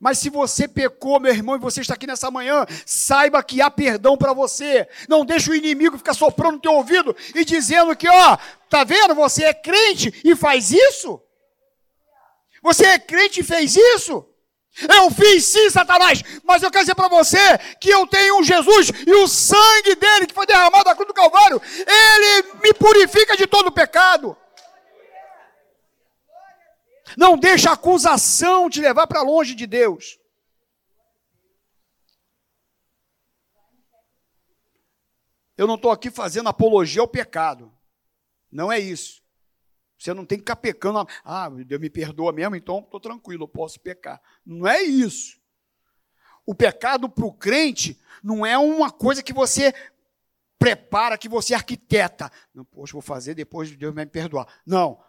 Mas 0.00 0.18
se 0.18 0.30
você 0.30 0.68
pecou, 0.68 1.18
meu 1.18 1.32
irmão, 1.32 1.56
e 1.56 1.58
você 1.58 1.80
está 1.80 1.94
aqui 1.94 2.06
nessa 2.06 2.30
manhã, 2.30 2.64
saiba 2.86 3.42
que 3.42 3.60
há 3.60 3.70
perdão 3.70 4.16
para 4.16 4.32
você. 4.32 4.88
Não 5.08 5.24
deixe 5.24 5.50
o 5.50 5.54
inimigo 5.54 5.98
ficar 5.98 6.14
soprando 6.14 6.54
no 6.54 6.60
teu 6.60 6.72
ouvido 6.72 7.16
e 7.34 7.44
dizendo 7.44 7.96
que, 7.96 8.08
ó, 8.08 8.36
tá 8.68 8.84
vendo? 8.84 9.14
Você 9.14 9.44
é 9.44 9.54
crente 9.54 10.20
e 10.24 10.36
faz 10.36 10.70
isso. 10.70 11.20
Você 12.62 12.84
é 12.84 12.98
crente 12.98 13.40
e 13.40 13.44
fez 13.44 13.74
isso? 13.74 14.27
Eu 14.86 15.10
fiz 15.10 15.44
sim, 15.44 15.70
Satanás, 15.70 16.22
mas 16.44 16.62
eu 16.62 16.70
quero 16.70 16.84
dizer 16.84 16.94
para 16.94 17.08
você 17.08 17.58
que 17.80 17.88
eu 17.88 18.06
tenho 18.06 18.38
um 18.38 18.44
Jesus 18.44 18.90
e 19.06 19.12
o 19.14 19.26
sangue 19.26 19.96
dele 19.96 20.26
que 20.26 20.34
foi 20.34 20.46
derramado 20.46 20.84
na 20.84 20.94
cruz 20.94 21.08
do 21.08 21.14
Calvário, 21.14 21.60
ele 21.86 22.42
me 22.62 22.72
purifica 22.74 23.36
de 23.36 23.46
todo 23.46 23.72
pecado. 23.72 24.36
Não 27.16 27.36
deixa 27.36 27.70
a 27.70 27.72
acusação 27.72 28.68
te 28.70 28.80
levar 28.80 29.06
para 29.06 29.22
longe 29.22 29.54
de 29.54 29.66
Deus. 29.66 30.18
Eu 35.56 35.66
não 35.66 35.74
estou 35.74 35.90
aqui 35.90 36.08
fazendo 36.08 36.48
apologia 36.48 37.00
ao 37.00 37.08
pecado. 37.08 37.72
Não 38.50 38.70
é 38.70 38.78
isso. 38.78 39.20
Você 39.98 40.14
não 40.14 40.24
tem 40.24 40.38
que 40.38 40.42
ficar 40.42 40.56
pecando. 40.56 41.06
Ah, 41.24 41.48
Deus 41.50 41.80
me 41.80 41.90
perdoa 41.90 42.32
mesmo, 42.32 42.54
então 42.54 42.78
estou 42.78 43.00
tranquilo, 43.00 43.44
eu 43.44 43.48
posso 43.48 43.80
pecar. 43.80 44.20
Não 44.46 44.66
é 44.66 44.80
isso. 44.82 45.38
O 46.46 46.54
pecado 46.54 47.08
para 47.10 47.26
o 47.26 47.32
crente 47.32 47.98
não 48.22 48.46
é 48.46 48.56
uma 48.56 48.90
coisa 48.90 49.22
que 49.22 49.32
você 49.32 49.74
prepara, 50.58 51.18
que 51.18 51.28
você 51.28 51.52
arquiteta. 51.52 52.30
Não, 52.54 52.64
poxa, 52.64 52.92
vou 52.92 53.02
fazer, 53.02 53.34
depois 53.34 53.74
Deus 53.76 53.94
vai 53.94 54.04
me 54.04 54.10
perdoar. 54.10 54.46
Não. 54.64 55.02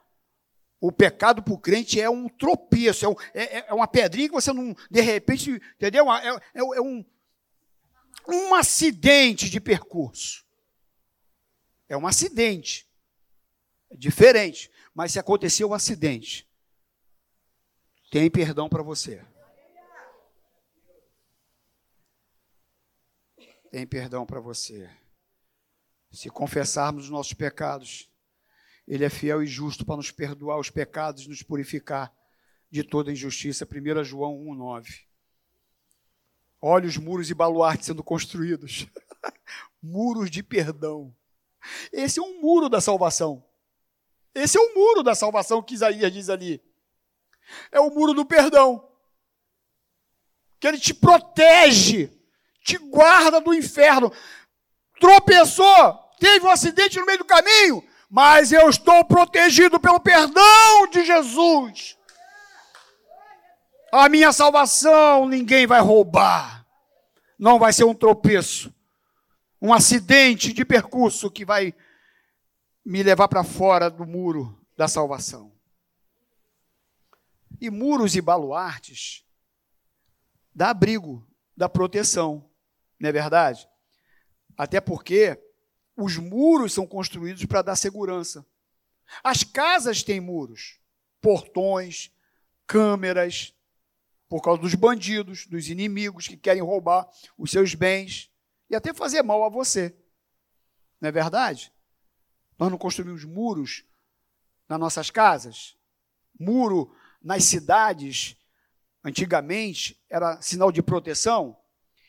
O 0.81 0.91
pecado 0.91 1.43
para 1.43 1.53
o 1.53 1.57
crente 1.57 1.99
é 1.99 2.09
um 2.09 2.27
tropeço, 2.27 3.05
é, 3.05 3.09
um, 3.09 3.15
é, 3.33 3.69
é, 3.69 3.73
uma 3.73 3.87
pedrinha 3.87 4.29
que 4.29 4.33
você 4.33 4.53
não, 4.53 4.75
de 4.89 5.01
repente, 5.01 5.51
entendeu? 5.75 6.11
É, 6.11 6.29
é, 6.29 6.59
é 6.59 6.81
um, 6.81 7.05
um 8.27 8.55
acidente 8.55 9.49
de 9.49 9.59
percurso. 9.59 10.45
É 11.87 11.97
um 11.97 12.07
acidente. 12.07 12.87
É 13.89 13.97
diferente. 13.97 14.71
Mas 14.99 15.13
se 15.13 15.19
aconteceu 15.19 15.69
um 15.69 15.73
acidente, 15.73 16.45
tem 18.11 18.29
perdão 18.29 18.67
para 18.67 18.83
você. 18.83 19.25
Tem 23.71 23.87
perdão 23.87 24.25
para 24.25 24.41
você. 24.41 24.89
Se 26.11 26.29
confessarmos 26.29 27.05
os 27.05 27.09
nossos 27.09 27.31
pecados, 27.31 28.11
Ele 28.85 29.05
é 29.05 29.09
fiel 29.09 29.41
e 29.41 29.47
justo 29.47 29.85
para 29.85 29.95
nos 29.95 30.11
perdoar 30.11 30.59
os 30.59 30.69
pecados 30.69 31.23
e 31.23 31.29
nos 31.29 31.41
purificar 31.41 32.13
de 32.69 32.83
toda 32.83 33.09
injustiça. 33.09 33.65
1 33.65 34.03
João 34.03 34.37
1,9. 34.37 35.05
Olha 36.61 36.89
os 36.89 36.97
muros 36.97 37.29
e 37.29 37.33
baluartes 37.33 37.85
sendo 37.85 38.03
construídos. 38.03 38.85
muros 39.81 40.29
de 40.29 40.43
perdão. 40.43 41.15
Esse 41.89 42.19
é 42.19 42.21
um 42.21 42.41
muro 42.41 42.67
da 42.67 42.81
salvação. 42.81 43.48
Esse 44.33 44.57
é 44.57 44.61
o 44.61 44.75
muro 44.75 45.03
da 45.03 45.15
salvação 45.15 45.61
que 45.61 45.73
Isaías 45.73 46.11
diz 46.11 46.29
ali. 46.29 46.61
É 47.71 47.79
o 47.79 47.89
muro 47.89 48.13
do 48.13 48.25
perdão. 48.25 48.87
Que 50.59 50.67
ele 50.67 50.77
te 50.77 50.93
protege, 50.93 52.11
te 52.63 52.77
guarda 52.77 53.41
do 53.41 53.53
inferno. 53.53 54.11
Tropeçou, 54.99 55.99
teve 56.19 56.45
um 56.45 56.49
acidente 56.49 56.99
no 56.99 57.05
meio 57.05 57.19
do 57.19 57.25
caminho, 57.25 57.83
mas 58.09 58.51
eu 58.51 58.69
estou 58.69 59.03
protegido 59.05 59.79
pelo 59.79 59.99
perdão 59.99 60.87
de 60.91 61.05
Jesus. 61.05 61.97
A 63.91 64.07
minha 64.09 64.31
salvação 64.31 65.27
ninguém 65.27 65.65
vai 65.65 65.79
roubar. 65.79 66.65
Não 67.37 67.57
vai 67.57 67.71
ser 67.71 67.85
um 67.85 67.95
tropeço, 67.95 68.73
um 69.61 69.73
acidente 69.73 70.51
de 70.51 70.65
percurso 70.65 71.31
que 71.31 71.45
vai 71.45 71.73
me 72.85 73.03
levar 73.03 73.27
para 73.27 73.43
fora 73.43 73.89
do 73.89 74.05
muro 74.05 74.59
da 74.75 74.87
salvação. 74.87 75.51
E 77.59 77.69
muros 77.69 78.15
e 78.15 78.21
baluartes 78.21 79.25
dá 80.53 80.69
abrigo, 80.69 81.27
dá 81.55 81.67
proteção, 81.67 82.49
não 82.99 83.09
é 83.09 83.11
verdade? 83.11 83.67
Até 84.57 84.79
porque 84.81 85.37
os 85.95 86.17
muros 86.17 86.73
são 86.73 86.87
construídos 86.87 87.45
para 87.45 87.61
dar 87.61 87.75
segurança. 87.75 88.45
As 89.23 89.43
casas 89.43 90.03
têm 90.03 90.19
muros, 90.19 90.79
portões, 91.21 92.11
câmeras, 92.65 93.53
por 94.27 94.41
causa 94.41 94.61
dos 94.61 94.75
bandidos, 94.75 95.47
dos 95.47 95.69
inimigos 95.69 96.27
que 96.27 96.37
querem 96.37 96.61
roubar 96.61 97.09
os 97.37 97.51
seus 97.51 97.73
bens 97.73 98.31
e 98.69 98.75
até 98.75 98.93
fazer 98.93 99.23
mal 99.23 99.43
a 99.43 99.49
você. 99.49 99.95
Não 101.01 101.09
é 101.09 101.11
verdade? 101.11 101.73
Nós 102.59 102.69
não 102.69 102.77
construímos 102.77 103.23
muros 103.23 103.85
nas 104.67 104.77
nossas 104.77 105.09
casas? 105.09 105.77
Muro 106.37 106.93
nas 107.21 107.45
cidades, 107.45 108.35
antigamente, 109.03 110.03
era 110.09 110.41
sinal 110.41 110.71
de 110.71 110.83
proteção. 110.83 111.57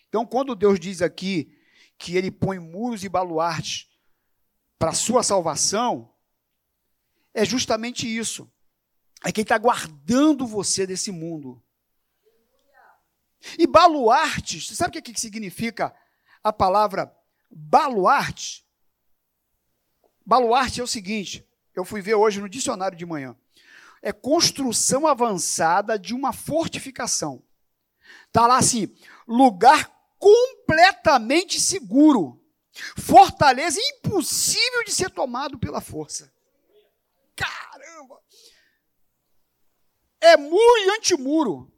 Então, 0.09 0.27
quando 0.27 0.57
Deus 0.57 0.81
diz 0.81 1.01
aqui 1.01 1.57
que 1.97 2.17
ele 2.17 2.33
põe 2.33 2.59
muros 2.59 3.05
e 3.05 3.09
baluartes 3.09 3.89
para 4.77 4.91
a 4.91 4.95
sua 4.95 5.23
salvação, 5.23 6.13
é 7.33 7.45
justamente 7.45 8.07
isso. 8.07 8.51
É 9.25 9.31
quem 9.31 9.43
está 9.43 9.57
guardando 9.57 10.47
você 10.47 10.85
desse 10.87 11.13
mundo. 11.13 11.63
E 13.57 13.67
baluarte, 13.67 14.61
você 14.61 14.75
sabe 14.75 14.99
o 14.99 15.03
que, 15.03 15.13
que 15.13 15.21
significa 15.21 15.95
a 16.43 16.53
palavra 16.53 17.15
baluarte? 17.51 18.67
Baluarte 20.31 20.79
é 20.81 20.85
o 20.85 20.87
seguinte, 20.87 21.45
eu 21.75 21.85
fui 21.85 22.01
ver 22.01 22.15
hoje 22.15 22.41
no 22.41 22.49
dicionário 22.49 22.97
de 22.97 23.05
manhã. 23.05 23.37
É 24.01 24.13
construção 24.13 25.05
avançada 25.05 25.99
de 25.99 26.15
uma 26.15 26.33
fortificação. 26.33 27.43
Está 28.29 28.47
lá 28.47 28.59
assim, 28.59 28.95
lugar 29.27 29.93
completamente 30.21 31.59
seguro. 31.59 32.41
Fortaleza 32.97 33.81
impossível 33.81 34.85
de 34.85 34.93
ser 34.93 35.11
tomado 35.11 35.59
pela 35.59 35.81
força. 35.81 36.33
Caramba! 37.35 38.23
É 40.21 40.37
muro 40.37 40.79
e 40.79 40.91
antimuro. 40.91 41.73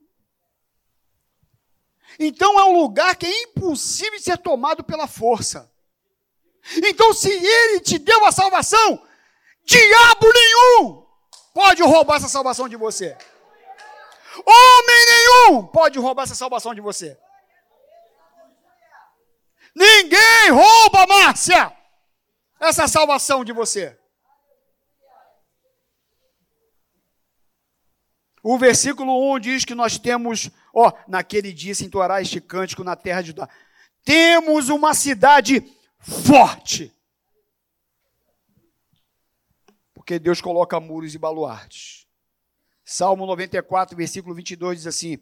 Então 2.18 2.60
é 2.60 2.64
um 2.64 2.82
lugar 2.82 3.16
que 3.16 3.24
é 3.24 3.42
impossível 3.44 4.18
de 4.18 4.24
ser 4.24 4.36
tomado 4.36 4.84
pela 4.84 5.06
força. 5.06 5.71
Então, 6.84 7.12
se 7.12 7.30
ele 7.30 7.80
te 7.80 7.98
deu 7.98 8.24
a 8.24 8.32
salvação, 8.32 9.06
diabo 9.64 10.32
nenhum 10.32 11.06
pode 11.52 11.82
roubar 11.82 12.16
essa 12.16 12.28
salvação 12.28 12.68
de 12.68 12.76
você. 12.76 13.16
Homem 14.46 15.06
nenhum 15.06 15.66
pode 15.66 15.98
roubar 15.98 16.22
essa 16.22 16.34
salvação 16.34 16.74
de 16.74 16.80
você. 16.80 17.18
Ninguém 19.74 20.50
rouba, 20.50 21.06
Márcia, 21.06 21.72
essa 22.60 22.86
salvação 22.86 23.44
de 23.44 23.52
você. 23.52 23.98
O 28.42 28.58
versículo 28.58 29.34
1 29.34 29.38
diz 29.38 29.64
que 29.64 29.74
nós 29.74 29.98
temos, 29.98 30.50
ó, 30.74 30.92
naquele 31.06 31.52
dia 31.52 31.74
se 31.74 31.84
entoará 31.84 32.20
este 32.20 32.40
cântico 32.40 32.82
na 32.82 32.96
terra 32.96 33.20
de 33.20 33.28
Judá. 33.28 33.48
Temos 34.04 34.68
uma 34.68 34.94
cidade 34.94 35.62
forte. 36.02 36.94
Porque 39.94 40.18
Deus 40.18 40.40
coloca 40.40 40.80
muros 40.80 41.14
e 41.14 41.18
baluartes. 41.18 42.06
Salmo 42.84 43.24
94, 43.24 43.96
versículo 43.96 44.34
22 44.34 44.78
diz 44.78 44.86
assim: 44.86 45.18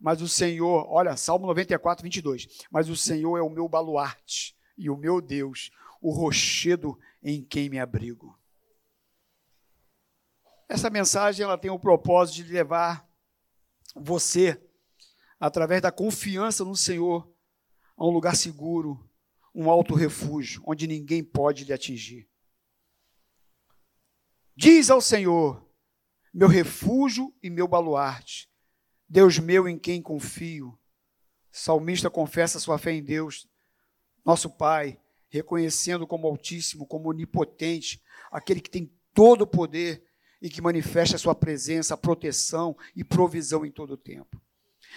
Mas 0.00 0.22
o 0.22 0.28
Senhor, 0.28 0.86
olha, 0.88 1.16
Salmo 1.16 1.46
94, 1.46 2.02
22. 2.02 2.48
Mas 2.70 2.88
o 2.88 2.96
Senhor 2.96 3.36
é 3.36 3.42
o 3.42 3.50
meu 3.50 3.68
baluarte 3.68 4.56
e 4.76 4.88
o 4.88 4.96
meu 4.96 5.20
Deus, 5.20 5.70
o 6.00 6.10
rochedo 6.10 6.98
em 7.22 7.42
quem 7.42 7.68
me 7.68 7.78
abrigo. 7.78 8.38
Essa 10.68 10.88
mensagem 10.90 11.44
ela 11.44 11.58
tem 11.58 11.70
o 11.70 11.78
propósito 11.78 12.36
de 12.36 12.52
levar 12.52 13.06
você, 13.94 14.60
através 15.38 15.82
da 15.82 15.92
confiança 15.92 16.64
no 16.64 16.74
Senhor, 16.74 17.30
a 17.96 18.04
um 18.04 18.10
lugar 18.10 18.34
seguro, 18.34 19.08
um 19.54 19.70
alto 19.70 19.94
refúgio, 19.94 20.62
onde 20.66 20.86
ninguém 20.86 21.22
pode 21.22 21.64
lhe 21.64 21.72
atingir. 21.72 22.28
Diz 24.56 24.90
ao 24.90 25.00
Senhor, 25.00 25.64
meu 26.32 26.48
refúgio 26.48 27.32
e 27.42 27.48
meu 27.48 27.68
baluarte, 27.68 28.50
Deus 29.08 29.38
meu 29.38 29.68
em 29.68 29.78
quem 29.78 30.02
confio. 30.02 30.78
Salmista 31.52 32.10
confessa 32.10 32.58
sua 32.58 32.78
fé 32.78 32.92
em 32.92 33.02
Deus, 33.02 33.48
nosso 34.24 34.50
Pai, 34.50 35.00
reconhecendo 35.28 36.06
como 36.06 36.26
Altíssimo, 36.26 36.86
como 36.86 37.08
Onipotente, 37.08 38.02
aquele 38.30 38.60
que 38.60 38.70
tem 38.70 38.92
todo 39.12 39.42
o 39.42 39.46
poder 39.46 40.04
e 40.42 40.50
que 40.50 40.60
manifesta 40.60 41.16
a 41.16 41.18
sua 41.18 41.34
presença, 41.34 41.96
proteção 41.96 42.76
e 42.94 43.04
provisão 43.04 43.64
em 43.64 43.70
todo 43.70 43.94
o 43.94 43.96
tempo. 43.96 44.40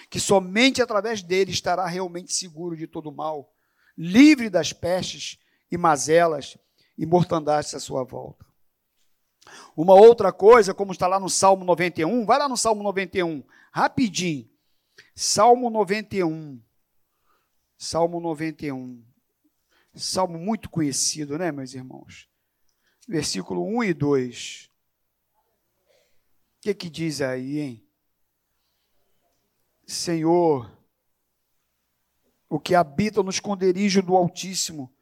Que 0.10 0.20
somente 0.20 0.82
através 0.82 1.22
dele 1.22 1.52
estará 1.52 1.88
realmente 1.88 2.34
seguro 2.34 2.76
de 2.76 2.88
todo 2.88 3.12
mal, 3.12 3.54
livre 3.98 4.50
das 4.50 4.72
pestes 4.72 5.40
e 5.72 5.78
mazelas 5.78 6.58
e 6.98 7.06
mortandades 7.06 7.74
à 7.74 7.80
sua 7.80 8.04
volta. 8.04 8.46
Uma 9.76 9.94
outra 9.94 10.32
coisa, 10.32 10.74
como 10.74 10.92
está 10.92 11.08
lá 11.08 11.20
no 11.20 11.30
Salmo 11.30 11.64
91, 11.64 12.26
vai 12.26 12.38
lá 12.38 12.50
no 12.50 12.58
Salmo 12.58 12.84
91, 12.84 13.44
rapidinho. 13.72 14.50
Salmo 15.16 15.70
91. 15.70 16.62
Salmo 17.78 18.20
91. 18.20 19.04
Salmo 19.96 20.38
muito 20.38 20.70
conhecido, 20.70 21.38
né, 21.38 21.52
meus 21.52 21.74
irmãos? 21.74 22.28
Versículo 23.08 23.66
1 23.66 23.84
e 23.86 23.94
2. 23.94 24.70
O 26.58 26.62
que, 26.62 26.74
que 26.74 26.90
diz 26.90 27.22
aí, 27.22 27.60
hein? 27.60 27.90
Senhor, 29.86 30.77
o 32.50 32.60
que 32.60 32.76
habita 32.76 33.22
no 33.22 33.30
esconderijo 33.30 34.02
do 34.02 34.16
Altíssimo 34.16 34.94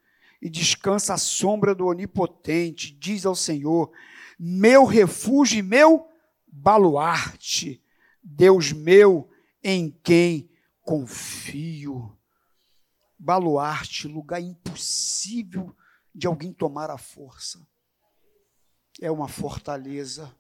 e 0.42 0.50
descansa 0.50 1.14
à 1.14 1.18
sombra 1.18 1.74
do 1.74 1.86
Onipotente, 1.86 2.92
diz 2.92 3.26
ao 3.26 3.36
Senhor: 3.36 3.92
meu 4.38 4.86
refúgio 4.86 5.60
e 5.60 5.64
meu 5.64 6.10
baluarte, 6.48 7.84
Deus 8.22 8.72
meu, 8.72 9.30
em 9.64 9.92
quem 10.04 10.50
confio. 10.82 12.18
Baluarte, 13.18 14.08
lugar 14.08 14.42
impossível 14.42 15.76
de 16.14 16.28
alguém 16.28 16.54
tomar 16.54 16.90
a 16.90 16.98
força. 16.98 17.66
É 19.02 19.10
uma 19.10 19.28
fortaleza. 19.28 20.34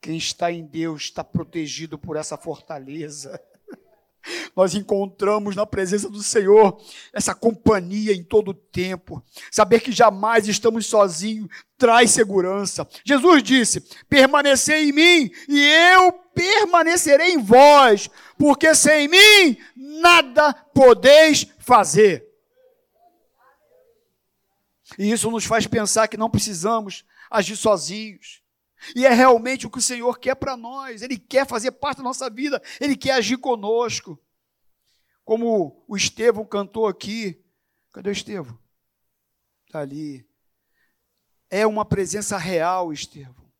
Quem 0.00 0.16
está 0.16 0.50
em 0.50 0.66
Deus 0.66 1.02
está 1.02 1.22
protegido 1.22 1.98
por 1.98 2.16
essa 2.16 2.36
fortaleza 2.36 3.40
nós 4.54 4.74
encontramos 4.74 5.56
na 5.56 5.66
presença 5.66 6.08
do 6.08 6.22
Senhor 6.22 6.80
essa 7.12 7.34
companhia 7.34 8.12
em 8.12 8.22
todo 8.22 8.48
o 8.50 8.54
tempo. 8.54 9.22
Saber 9.50 9.80
que 9.80 9.92
jamais 9.92 10.48
estamos 10.48 10.86
sozinhos 10.86 11.48
traz 11.78 12.10
segurança. 12.10 12.86
Jesus 13.04 13.42
disse: 13.42 13.80
permanecei 14.08 14.88
em 14.88 14.92
mim 14.92 15.30
e 15.48 15.60
eu 15.94 16.12
permanecerei 16.34 17.32
em 17.32 17.42
vós, 17.42 18.08
porque 18.38 18.74
sem 18.74 19.08
mim 19.08 19.56
nada 19.76 20.52
podeis 20.74 21.46
fazer. 21.58 22.28
E 24.98 25.10
isso 25.10 25.30
nos 25.30 25.44
faz 25.44 25.66
pensar 25.66 26.08
que 26.08 26.16
não 26.16 26.30
precisamos 26.30 27.04
agir 27.30 27.56
sozinhos. 27.56 28.39
E 28.94 29.06
é 29.06 29.12
realmente 29.12 29.66
o 29.66 29.70
que 29.70 29.78
o 29.78 29.82
Senhor 29.82 30.18
quer 30.18 30.34
para 30.34 30.56
nós. 30.56 31.02
Ele 31.02 31.18
quer 31.18 31.46
fazer 31.46 31.72
parte 31.72 31.98
da 31.98 32.04
nossa 32.04 32.30
vida, 32.30 32.62
ele 32.80 32.96
quer 32.96 33.12
agir 33.12 33.36
conosco. 33.36 34.18
Como 35.24 35.84
o 35.86 35.96
Estevão 35.96 36.44
cantou 36.44 36.86
aqui. 36.86 37.44
Cadê 37.92 38.10
o 38.10 38.12
Estevão? 38.12 38.58
Está 39.66 39.80
ali. 39.80 40.26
É 41.48 41.66
uma 41.66 41.84
presença 41.84 42.36
real, 42.36 42.92
Estevão. 42.92 43.50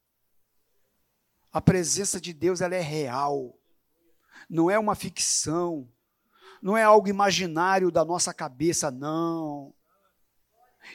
A 1.52 1.60
presença 1.60 2.20
de 2.20 2.32
Deus 2.32 2.60
ela 2.60 2.74
é 2.74 2.80
real. 2.80 3.58
Não 4.48 4.70
é 4.70 4.78
uma 4.78 4.94
ficção. 4.94 5.88
Não 6.62 6.76
é 6.76 6.82
algo 6.82 7.08
imaginário 7.08 7.90
da 7.90 8.04
nossa 8.04 8.32
cabeça, 8.34 8.90
não. 8.90 9.74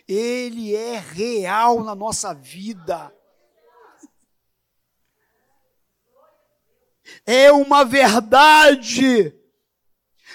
Ele 0.07 0.75
é 0.75 0.97
real 0.97 1.83
na 1.83 1.95
nossa 1.95 2.33
vida. 2.33 3.13
É 7.25 7.51
uma 7.51 7.83
verdade 7.83 9.33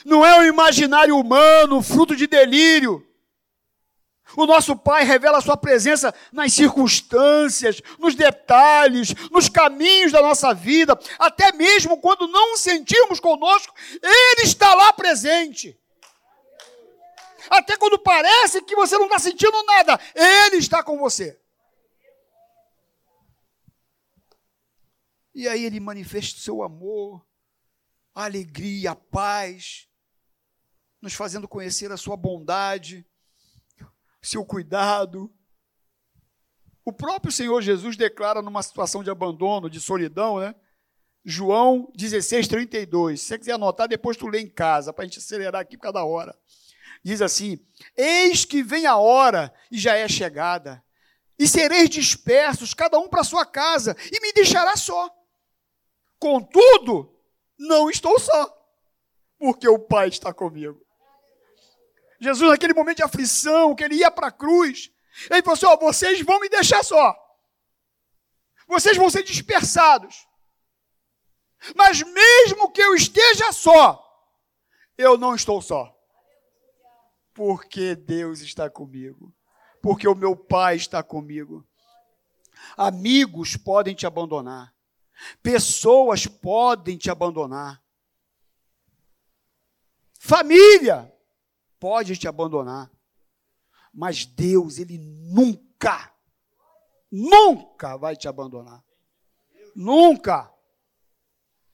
não 0.05 0.25
é 0.25 0.39
um 0.39 0.45
imaginário 0.45 1.17
humano, 1.17 1.83
fruto 1.83 2.17
de 2.17 2.27
delírio. 2.27 3.07
O 4.37 4.47
nosso 4.47 4.77
Pai 4.77 5.05
revela 5.05 5.39
a 5.39 5.41
sua 5.41 5.57
presença 5.57 6.15
nas 6.33 6.53
circunstâncias, 6.53 7.83
nos 7.99 8.15
detalhes, 8.15 9.13
nos 9.31 9.49
caminhos 9.49 10.13
da 10.13 10.23
nossa 10.23 10.55
vida, 10.55 10.99
até 11.19 11.53
mesmo 11.53 12.01
quando 12.01 12.29
não 12.29 12.57
sentimos 12.57 13.19
conosco, 13.19 13.75
Ele 14.01 14.43
está 14.43 14.73
lá 14.75 14.93
presente. 14.93 15.77
Até 17.51 17.77
quando 17.77 17.99
parece 17.99 18.63
que 18.63 18.77
você 18.77 18.97
não 18.97 19.07
está 19.07 19.19
sentindo 19.19 19.65
nada, 19.65 19.99
Ele 20.15 20.59
está 20.59 20.81
com 20.83 20.97
você. 20.97 21.37
E 25.35 25.49
aí 25.49 25.65
Ele 25.65 25.81
manifesta 25.81 26.39
o 26.39 26.43
seu 26.43 26.63
amor, 26.63 27.27
a 28.15 28.25
alegria, 28.25 28.93
a 28.93 28.97
paz, 28.97 29.89
nos 31.01 31.15
fazendo 31.15 31.49
conhecer 31.49 31.91
a 31.93 31.97
sua 31.97 32.17
bondade 32.17 33.07
seu 34.23 34.45
cuidado. 34.45 35.33
O 36.85 36.93
próprio 36.93 37.33
Senhor 37.33 37.61
Jesus 37.63 37.97
declara 37.97 38.43
numa 38.43 38.63
situação 38.63 39.03
de 39.03 39.11
abandono, 39.11 39.71
de 39.71 39.81
solidão, 39.81 40.41
né? 40.41 40.55
João 41.25 41.91
16, 41.95 42.49
32. 42.49 43.21
Se 43.21 43.27
você 43.27 43.39
quiser 43.39 43.53
anotar, 43.53 43.87
depois 43.87 44.17
tu 44.17 44.27
lê 44.27 44.41
em 44.41 44.49
casa, 44.49 44.93
para 44.93 45.05
a 45.05 45.07
gente 45.07 45.19
acelerar 45.19 45.61
aqui 45.61 45.77
por 45.77 45.85
cada 45.85 46.05
hora. 46.05 46.37
Diz 47.03 47.23
assim: 47.23 47.59
Eis 47.97 48.45
que 48.45 48.63
vem 48.63 48.87
a 48.87 48.97
hora 48.97 49.53
e 49.71 49.79
já 49.79 49.97
é 49.97 50.09
chegada, 50.09 50.83
e 51.39 51.47
sereis 51.47 51.89
dispersos, 51.89 52.75
cada 52.75 52.99
um 52.99 53.09
para 53.09 53.25
sua 53.25 53.45
casa, 53.45 53.97
e 54.11 54.21
me 54.21 54.33
deixará 54.33 54.77
só. 54.77 55.11
Contudo, 56.21 57.19
não 57.59 57.89
estou 57.89 58.21
só, 58.21 58.57
porque 59.39 59.67
o 59.67 59.79
Pai 59.79 60.09
está 60.09 60.35
comigo. 60.35 60.79
Jesus, 62.21 62.51
naquele 62.51 62.75
momento 62.75 62.99
de 62.99 63.03
aflição, 63.03 63.75
que 63.75 63.83
ele 63.83 63.97
ia 63.97 64.11
para 64.11 64.27
a 64.27 64.33
cruz, 64.33 64.93
ele 65.31 65.43
falou 65.43 65.55
assim: 65.55 65.67
ó, 65.67 65.77
vocês 65.79 66.21
vão 66.21 66.39
me 66.39 66.51
deixar 66.51 66.85
só. 66.85 67.17
Vocês 68.69 68.97
vão 68.97 69.09
ser 69.09 69.23
dispersados. 69.23 70.29
Mas 71.75 72.03
mesmo 72.03 72.71
que 72.71 72.83
eu 72.83 72.95
esteja 72.95 73.51
só, 73.53 74.07
eu 74.97 75.17
não 75.17 75.35
estou 75.35 75.61
só. 75.61 75.95
Porque 77.33 77.97
Deus 77.97 78.41
está 78.41 78.69
comigo. 78.69 79.35
Porque 79.83 80.07
o 80.07 80.15
meu 80.15 80.37
Pai 80.37 80.77
está 80.77 81.03
comigo. 81.03 81.67
Amigos 82.77 83.57
podem 83.57 83.95
te 83.95 84.07
abandonar. 84.07 84.75
Pessoas 85.43 86.27
podem 86.27 86.97
te 86.97 87.11
abandonar. 87.11 87.83
Família 90.19 91.13
pode 91.79 92.17
te 92.17 92.29
abandonar. 92.29 92.91
Mas 93.93 94.25
Deus, 94.25 94.79
Ele 94.79 94.99
nunca, 94.99 96.15
nunca 97.11 97.97
vai 97.97 98.15
te 98.17 98.29
abandonar. 98.29 98.85
Nunca. 99.75 100.53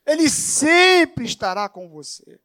Ele 0.05 0.31
sempre 0.31 1.25
estará 1.25 1.69
com 1.69 1.89
você. 1.89 2.41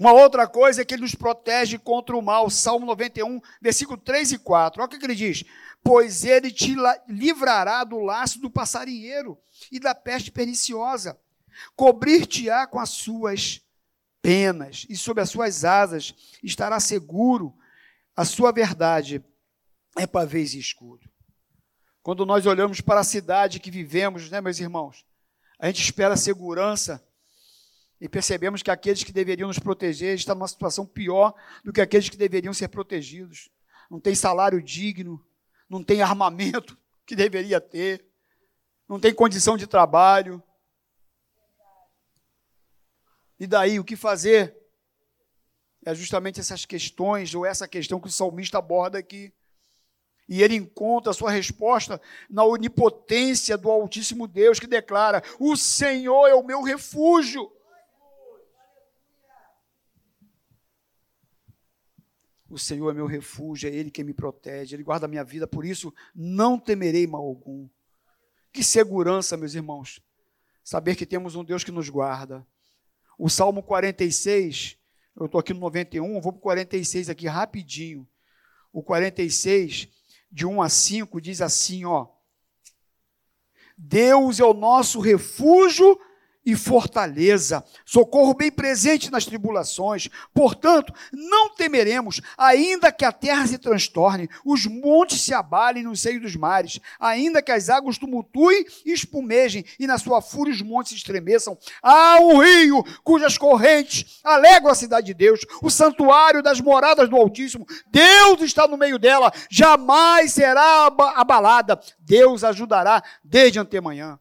Uma 0.00 0.14
outra 0.14 0.48
coisa 0.48 0.80
é 0.80 0.84
que 0.84 0.94
ele 0.94 1.02
nos 1.02 1.14
protege 1.14 1.76
contra 1.76 2.16
o 2.16 2.22
mal. 2.22 2.48
Salmo 2.48 2.86
91, 2.86 3.38
versículo 3.60 3.98
3 3.98 4.32
e 4.32 4.38
4. 4.38 4.80
Olha 4.80 4.86
o 4.86 4.98
que 4.98 5.04
ele 5.04 5.14
diz: 5.14 5.44
Pois 5.84 6.24
ele 6.24 6.50
te 6.50 6.74
livrará 7.06 7.84
do 7.84 7.98
laço 7.98 8.40
do 8.40 8.50
passarinheiro 8.50 9.38
e 9.70 9.78
da 9.78 9.94
peste 9.94 10.32
perniciosa, 10.32 11.20
cobrir-te-á 11.76 12.66
com 12.66 12.80
as 12.80 12.88
suas 12.88 13.60
penas, 14.22 14.86
e 14.88 14.96
sob 14.96 15.20
as 15.20 15.28
suas 15.28 15.66
asas 15.66 16.14
estará 16.42 16.80
seguro. 16.80 17.54
A 18.16 18.24
sua 18.24 18.52
verdade 18.52 19.22
é 19.98 20.06
pavês 20.06 20.54
e 20.54 20.58
escudo. 20.58 21.10
Quando 22.02 22.24
nós 22.24 22.46
olhamos 22.46 22.80
para 22.80 23.00
a 23.00 23.04
cidade 23.04 23.60
que 23.60 23.70
vivemos, 23.70 24.30
né, 24.30 24.40
meus 24.40 24.60
irmãos, 24.60 25.04
a 25.58 25.66
gente 25.66 25.82
espera 25.82 26.16
segurança 26.16 27.06
e 28.00 28.08
percebemos 28.08 28.62
que 28.62 28.70
aqueles 28.70 29.04
que 29.04 29.12
deveriam 29.12 29.48
nos 29.48 29.58
proteger 29.58 30.14
estão 30.14 30.34
numa 30.34 30.48
situação 30.48 30.86
pior 30.86 31.34
do 31.62 31.72
que 31.72 31.80
aqueles 31.80 32.08
que 32.08 32.16
deveriam 32.16 32.54
ser 32.54 32.68
protegidos. 32.68 33.50
Não 33.90 34.00
tem 34.00 34.14
salário 34.14 34.62
digno, 34.62 35.24
não 35.68 35.84
tem 35.84 36.00
armamento 36.00 36.78
que 37.04 37.14
deveria 37.14 37.60
ter, 37.60 38.04
não 38.88 38.98
tem 38.98 39.12
condição 39.12 39.56
de 39.56 39.66
trabalho, 39.66 40.42
e 43.40 43.46
daí, 43.46 43.80
o 43.80 43.84
que 43.84 43.96
fazer? 43.96 44.54
É 45.82 45.94
justamente 45.94 46.38
essas 46.38 46.66
questões, 46.66 47.34
ou 47.34 47.46
essa 47.46 47.66
questão 47.66 47.98
que 47.98 48.06
o 48.06 48.12
salmista 48.12 48.58
aborda 48.58 48.98
aqui. 48.98 49.32
E 50.28 50.42
ele 50.42 50.54
encontra 50.54 51.10
a 51.10 51.14
sua 51.14 51.30
resposta 51.30 51.98
na 52.28 52.44
onipotência 52.44 53.56
do 53.56 53.70
Altíssimo 53.70 54.28
Deus, 54.28 54.60
que 54.60 54.66
declara: 54.66 55.22
O 55.38 55.56
Senhor 55.56 56.28
é 56.28 56.34
o 56.34 56.44
meu 56.44 56.60
refúgio. 56.60 57.50
O 62.50 62.58
Senhor 62.58 62.90
é 62.90 62.94
meu 62.94 63.06
refúgio, 63.06 63.70
é 63.70 63.72
Ele 63.72 63.90
quem 63.90 64.04
me 64.04 64.12
protege, 64.12 64.74
Ele 64.74 64.82
guarda 64.82 65.06
a 65.06 65.08
minha 65.08 65.22
vida, 65.22 65.46
por 65.46 65.64
isso 65.64 65.94
não 66.14 66.58
temerei 66.58 67.06
mal 67.06 67.22
algum. 67.22 67.68
Que 68.52 68.64
segurança, 68.64 69.36
meus 69.36 69.54
irmãos, 69.54 70.02
saber 70.64 70.96
que 70.96 71.06
temos 71.06 71.36
um 71.36 71.44
Deus 71.44 71.62
que 71.62 71.70
nos 71.70 71.88
guarda, 71.88 72.44
o 73.16 73.28
Salmo 73.28 73.62
46, 73.62 74.78
eu 75.14 75.26
estou 75.26 75.38
aqui 75.38 75.52
no 75.52 75.60
91, 75.60 76.20
vou 76.20 76.32
para 76.32 76.38
o 76.38 76.42
46 76.42 77.10
aqui 77.10 77.26
rapidinho. 77.26 78.08
O 78.72 78.82
46, 78.82 79.88
de 80.32 80.46
1 80.46 80.62
a 80.62 80.68
5, 80.68 81.20
diz 81.20 81.42
assim: 81.42 81.84
ó. 81.84 82.08
Deus 83.76 84.40
é 84.40 84.44
o 84.44 84.54
nosso 84.54 85.00
refúgio 85.00 86.00
e 86.44 86.56
fortaleza, 86.56 87.62
socorro 87.84 88.34
bem 88.34 88.50
presente 88.50 89.10
nas 89.10 89.26
tribulações. 89.26 90.08
Portanto, 90.32 90.92
não 91.12 91.54
temeremos, 91.54 92.20
ainda 92.36 92.90
que 92.90 93.04
a 93.04 93.12
terra 93.12 93.46
se 93.46 93.58
transtorne, 93.58 94.28
os 94.44 94.66
montes 94.66 95.20
se 95.22 95.34
abalem 95.34 95.82
no 95.82 95.94
seio 95.94 96.20
dos 96.20 96.34
mares, 96.36 96.80
ainda 96.98 97.42
que 97.42 97.52
as 97.52 97.68
águas 97.68 97.98
tumultuem 97.98 98.64
e 98.84 98.92
espumejem, 98.92 99.64
e 99.78 99.86
na 99.86 99.98
sua 99.98 100.22
fúria 100.22 100.52
os 100.52 100.62
montes 100.62 100.92
estremeçam. 100.92 101.58
Há 101.82 102.18
um 102.20 102.38
rio 102.38 102.82
cujas 103.04 103.36
correntes 103.36 104.20
alegram 104.24 104.70
a 104.70 104.74
cidade 104.74 105.08
de 105.08 105.14
Deus, 105.14 105.40
o 105.62 105.70
santuário 105.70 106.42
das 106.42 106.60
moradas 106.60 107.08
do 107.08 107.16
Altíssimo. 107.16 107.66
Deus 107.90 108.40
está 108.42 108.66
no 108.66 108.76
meio 108.76 108.98
dela, 108.98 109.32
jamais 109.50 110.32
será 110.32 110.86
abalada. 111.16 111.80
Deus 111.98 112.42
ajudará 112.44 113.02
desde 113.22 113.58
antemanhã. 113.58 114.18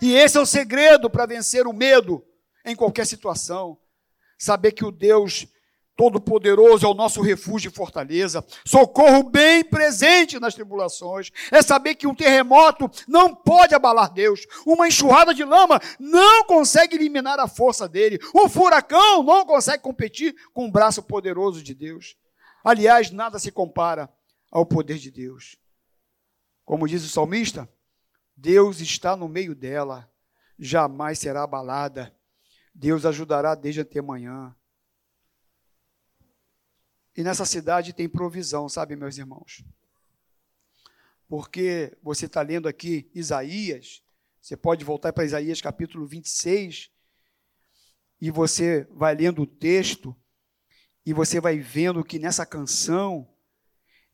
E 0.00 0.14
esse 0.14 0.36
é 0.36 0.40
o 0.40 0.46
segredo 0.46 1.08
para 1.08 1.26
vencer 1.26 1.66
o 1.66 1.72
medo 1.72 2.24
em 2.64 2.74
qualquer 2.76 3.06
situação. 3.06 3.78
Saber 4.38 4.72
que 4.72 4.84
o 4.84 4.92
Deus 4.92 5.46
Todo-Poderoso 5.98 6.86
é 6.86 6.88
o 6.88 6.94
nosso 6.94 7.20
refúgio 7.20 7.70
e 7.70 7.74
fortaleza, 7.74 8.46
socorro 8.64 9.24
bem 9.24 9.64
presente 9.64 10.38
nas 10.38 10.54
tribulações. 10.54 11.32
É 11.50 11.60
saber 11.60 11.96
que 11.96 12.06
um 12.06 12.14
terremoto 12.14 12.88
não 13.08 13.34
pode 13.34 13.74
abalar 13.74 14.12
Deus, 14.12 14.46
uma 14.64 14.86
enxurrada 14.86 15.34
de 15.34 15.42
lama 15.42 15.80
não 15.98 16.44
consegue 16.44 16.94
eliminar 16.94 17.40
a 17.40 17.48
força 17.48 17.88
dele, 17.88 18.20
um 18.32 18.48
furacão 18.48 19.24
não 19.24 19.44
consegue 19.44 19.82
competir 19.82 20.36
com 20.54 20.68
o 20.68 20.70
braço 20.70 21.02
poderoso 21.02 21.64
de 21.64 21.74
Deus. 21.74 22.14
Aliás, 22.64 23.10
nada 23.10 23.40
se 23.40 23.50
compara 23.50 24.08
ao 24.52 24.64
poder 24.64 24.98
de 24.98 25.10
Deus. 25.10 25.56
Como 26.64 26.86
diz 26.86 27.04
o 27.04 27.08
salmista, 27.08 27.68
Deus 28.40 28.78
está 28.80 29.16
no 29.16 29.28
meio 29.28 29.52
dela, 29.52 30.08
jamais 30.56 31.18
será 31.18 31.42
abalada. 31.42 32.16
Deus 32.72 33.04
ajudará 33.04 33.56
desde 33.56 33.80
até 33.80 33.98
amanhã. 33.98 34.54
E 37.16 37.24
nessa 37.24 37.44
cidade 37.44 37.92
tem 37.92 38.08
provisão, 38.08 38.68
sabe, 38.68 38.94
meus 38.94 39.18
irmãos? 39.18 39.64
Porque 41.26 41.98
você 42.00 42.26
está 42.26 42.40
lendo 42.40 42.68
aqui 42.68 43.10
Isaías, 43.12 44.04
você 44.40 44.56
pode 44.56 44.84
voltar 44.84 45.12
para 45.12 45.24
Isaías 45.24 45.60
capítulo 45.60 46.06
26, 46.06 46.92
e 48.20 48.30
você 48.30 48.84
vai 48.92 49.16
lendo 49.16 49.42
o 49.42 49.46
texto, 49.48 50.16
e 51.04 51.12
você 51.12 51.40
vai 51.40 51.58
vendo 51.58 52.04
que 52.04 52.20
nessa 52.20 52.46
canção, 52.46 53.28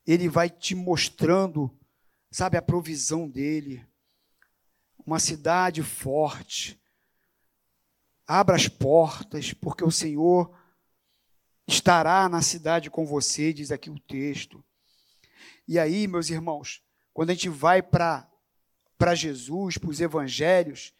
ele 0.03 0.27
vai 0.27 0.49
te 0.49 0.73
mostrando, 0.73 1.79
sabe, 2.31 2.57
a 2.57 2.61
provisão 2.61 3.29
dele 3.29 3.87
uma 5.05 5.19
cidade 5.19 5.83
forte. 5.83 6.81
Abra 8.27 8.55
as 8.55 8.67
portas, 8.67 9.53
porque 9.53 9.83
o 9.83 9.91
Senhor 9.91 10.57
estará 11.67 12.27
na 12.27 12.41
cidade 12.41 12.89
com 12.89 13.05
você, 13.05 13.53
diz 13.53 13.71
aqui 13.71 13.89
o 13.89 13.99
texto. 13.99 14.63
E 15.67 15.77
aí, 15.77 16.07
meus 16.07 16.29
irmãos, 16.29 16.83
quando 17.13 17.29
a 17.29 17.33
gente 17.33 17.49
vai 17.49 17.81
para 17.81 18.27
Jesus, 19.13 19.77
para 19.77 19.89
os 19.89 20.01
evangelhos, 20.01 20.93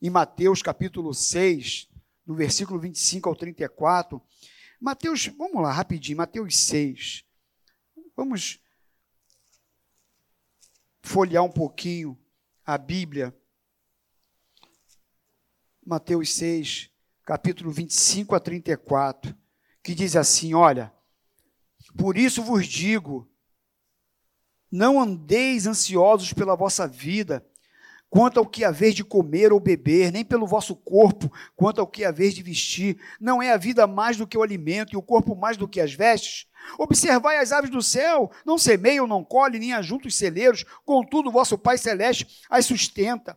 em 0.00 0.10
Mateus 0.10 0.62
capítulo 0.62 1.14
6, 1.14 1.88
no 2.26 2.34
versículo 2.34 2.80
25 2.80 3.28
ao 3.28 3.36
34, 3.36 4.20
Mateus, 4.80 5.26
vamos 5.26 5.62
lá, 5.62 5.72
rapidinho, 5.72 6.18
Mateus 6.18 6.56
6. 6.56 7.24
Vamos 8.16 8.58
folhear 11.02 11.44
um 11.44 11.52
pouquinho 11.52 12.18
a 12.64 12.76
Bíblia. 12.76 13.36
Mateus 15.84 16.32
6, 16.34 16.90
capítulo 17.24 17.72
25 17.72 18.36
a 18.36 18.40
34, 18.40 19.34
que 19.82 19.96
diz 19.96 20.14
assim: 20.14 20.54
Olha, 20.54 20.92
por 21.98 22.16
isso 22.16 22.40
vos 22.40 22.68
digo, 22.68 23.28
não 24.70 25.00
andeis 25.00 25.66
ansiosos 25.66 26.32
pela 26.32 26.54
vossa 26.54 26.86
vida, 26.86 27.44
quanto 28.08 28.38
ao 28.38 28.46
que 28.46 28.64
haver 28.64 28.92
de 28.92 29.02
comer 29.02 29.52
ou 29.52 29.58
beber, 29.58 30.12
nem 30.12 30.24
pelo 30.24 30.46
vosso 30.46 30.76
corpo, 30.76 31.32
quanto 31.56 31.80
ao 31.80 31.86
que 31.86 32.04
haver 32.04 32.30
de 32.30 32.44
vestir. 32.44 32.96
Não 33.20 33.42
é 33.42 33.50
a 33.50 33.56
vida 33.56 33.84
mais 33.84 34.16
do 34.16 34.26
que 34.26 34.38
o 34.38 34.42
alimento, 34.42 34.92
e 34.92 34.96
o 34.96 35.02
corpo 35.02 35.34
mais 35.34 35.56
do 35.56 35.66
que 35.66 35.80
as 35.80 35.92
vestes? 35.92 36.46
Observai 36.78 37.38
as 37.38 37.50
aves 37.50 37.70
do 37.70 37.82
céu, 37.82 38.30
não 38.46 38.56
semeiam, 38.56 39.04
não 39.04 39.24
colhem, 39.24 39.58
nem 39.58 39.72
ajuntam 39.72 40.06
os 40.06 40.16
celeiros, 40.16 40.64
contudo 40.84 41.32
vosso 41.32 41.58
Pai 41.58 41.76
Celeste 41.76 42.40
as 42.48 42.66
sustenta. 42.66 43.36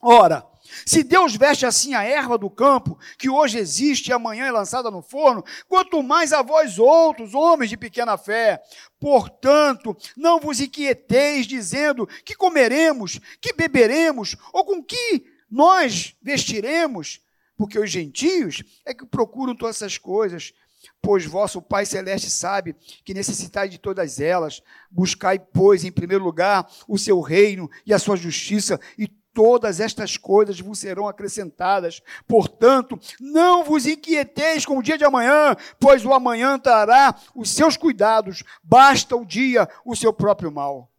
Ora, 0.00 0.46
se 0.86 1.02
Deus 1.02 1.36
veste 1.36 1.66
assim 1.66 1.94
a 1.94 2.02
erva 2.02 2.38
do 2.38 2.48
campo, 2.48 2.98
que 3.18 3.28
hoje 3.28 3.58
existe 3.58 4.08
e 4.08 4.12
amanhã 4.12 4.46
é 4.46 4.50
lançada 4.50 4.90
no 4.90 5.02
forno, 5.02 5.44
quanto 5.68 6.02
mais 6.02 6.32
a 6.32 6.42
vós 6.42 6.78
outros, 6.78 7.34
homens 7.34 7.70
de 7.70 7.76
pequena 7.76 8.16
fé. 8.16 8.62
Portanto, 8.98 9.96
não 10.16 10.40
vos 10.40 10.60
inquieteis 10.60 11.46
dizendo 11.46 12.06
que 12.24 12.34
comeremos, 12.34 13.20
que 13.40 13.52
beberemos, 13.52 14.36
ou 14.52 14.64
com 14.64 14.82
que 14.82 15.24
nós 15.50 16.14
vestiremos, 16.22 17.20
porque 17.56 17.78
os 17.78 17.90
gentios 17.90 18.62
é 18.86 18.94
que 18.94 19.04
procuram 19.04 19.54
todas 19.54 19.76
essas 19.76 19.98
coisas, 19.98 20.54
pois 21.02 21.26
vosso 21.26 21.60
Pai 21.60 21.84
Celeste 21.84 22.30
sabe 22.30 22.74
que 23.04 23.12
necessitais 23.12 23.70
de 23.70 23.78
todas 23.78 24.20
elas. 24.20 24.62
Buscai, 24.90 25.38
pois, 25.38 25.84
em 25.84 25.92
primeiro 25.92 26.24
lugar 26.24 26.70
o 26.88 26.96
seu 26.96 27.20
reino 27.20 27.70
e 27.84 27.92
a 27.92 27.98
sua 27.98 28.16
justiça, 28.16 28.80
e 28.96 29.08
todas 29.32 29.80
estas 29.80 30.16
coisas 30.16 30.60
vos 30.60 30.78
serão 30.78 31.08
acrescentadas. 31.08 32.02
Portanto, 32.26 32.98
não 33.20 33.64
vos 33.64 33.86
inquieteis 33.86 34.66
com 34.66 34.78
o 34.78 34.82
dia 34.82 34.98
de 34.98 35.04
amanhã, 35.04 35.56
pois 35.78 36.04
o 36.04 36.12
amanhã 36.12 36.58
trará 36.58 37.14
os 37.34 37.50
seus 37.50 37.76
cuidados, 37.76 38.42
basta 38.62 39.16
o 39.16 39.24
dia 39.24 39.68
o 39.84 39.94
seu 39.96 40.12
próprio 40.12 40.50
mal. 40.50 40.90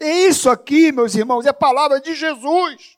E 0.00 0.28
isso 0.28 0.48
aqui, 0.48 0.92
meus 0.92 1.14
irmãos, 1.14 1.46
é 1.46 1.52
palavra 1.52 2.00
de 2.00 2.14
Jesus 2.14 2.96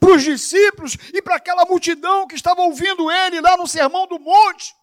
para 0.00 0.14
os 0.14 0.22
discípulos 0.22 0.96
e 1.12 1.20
para 1.20 1.36
aquela 1.36 1.64
multidão 1.64 2.26
que 2.26 2.34
estava 2.34 2.62
ouvindo 2.62 3.10
ele 3.10 3.40
lá 3.40 3.56
no 3.56 3.66
Sermão 3.66 4.06
do 4.06 4.18
Monte. 4.18 4.74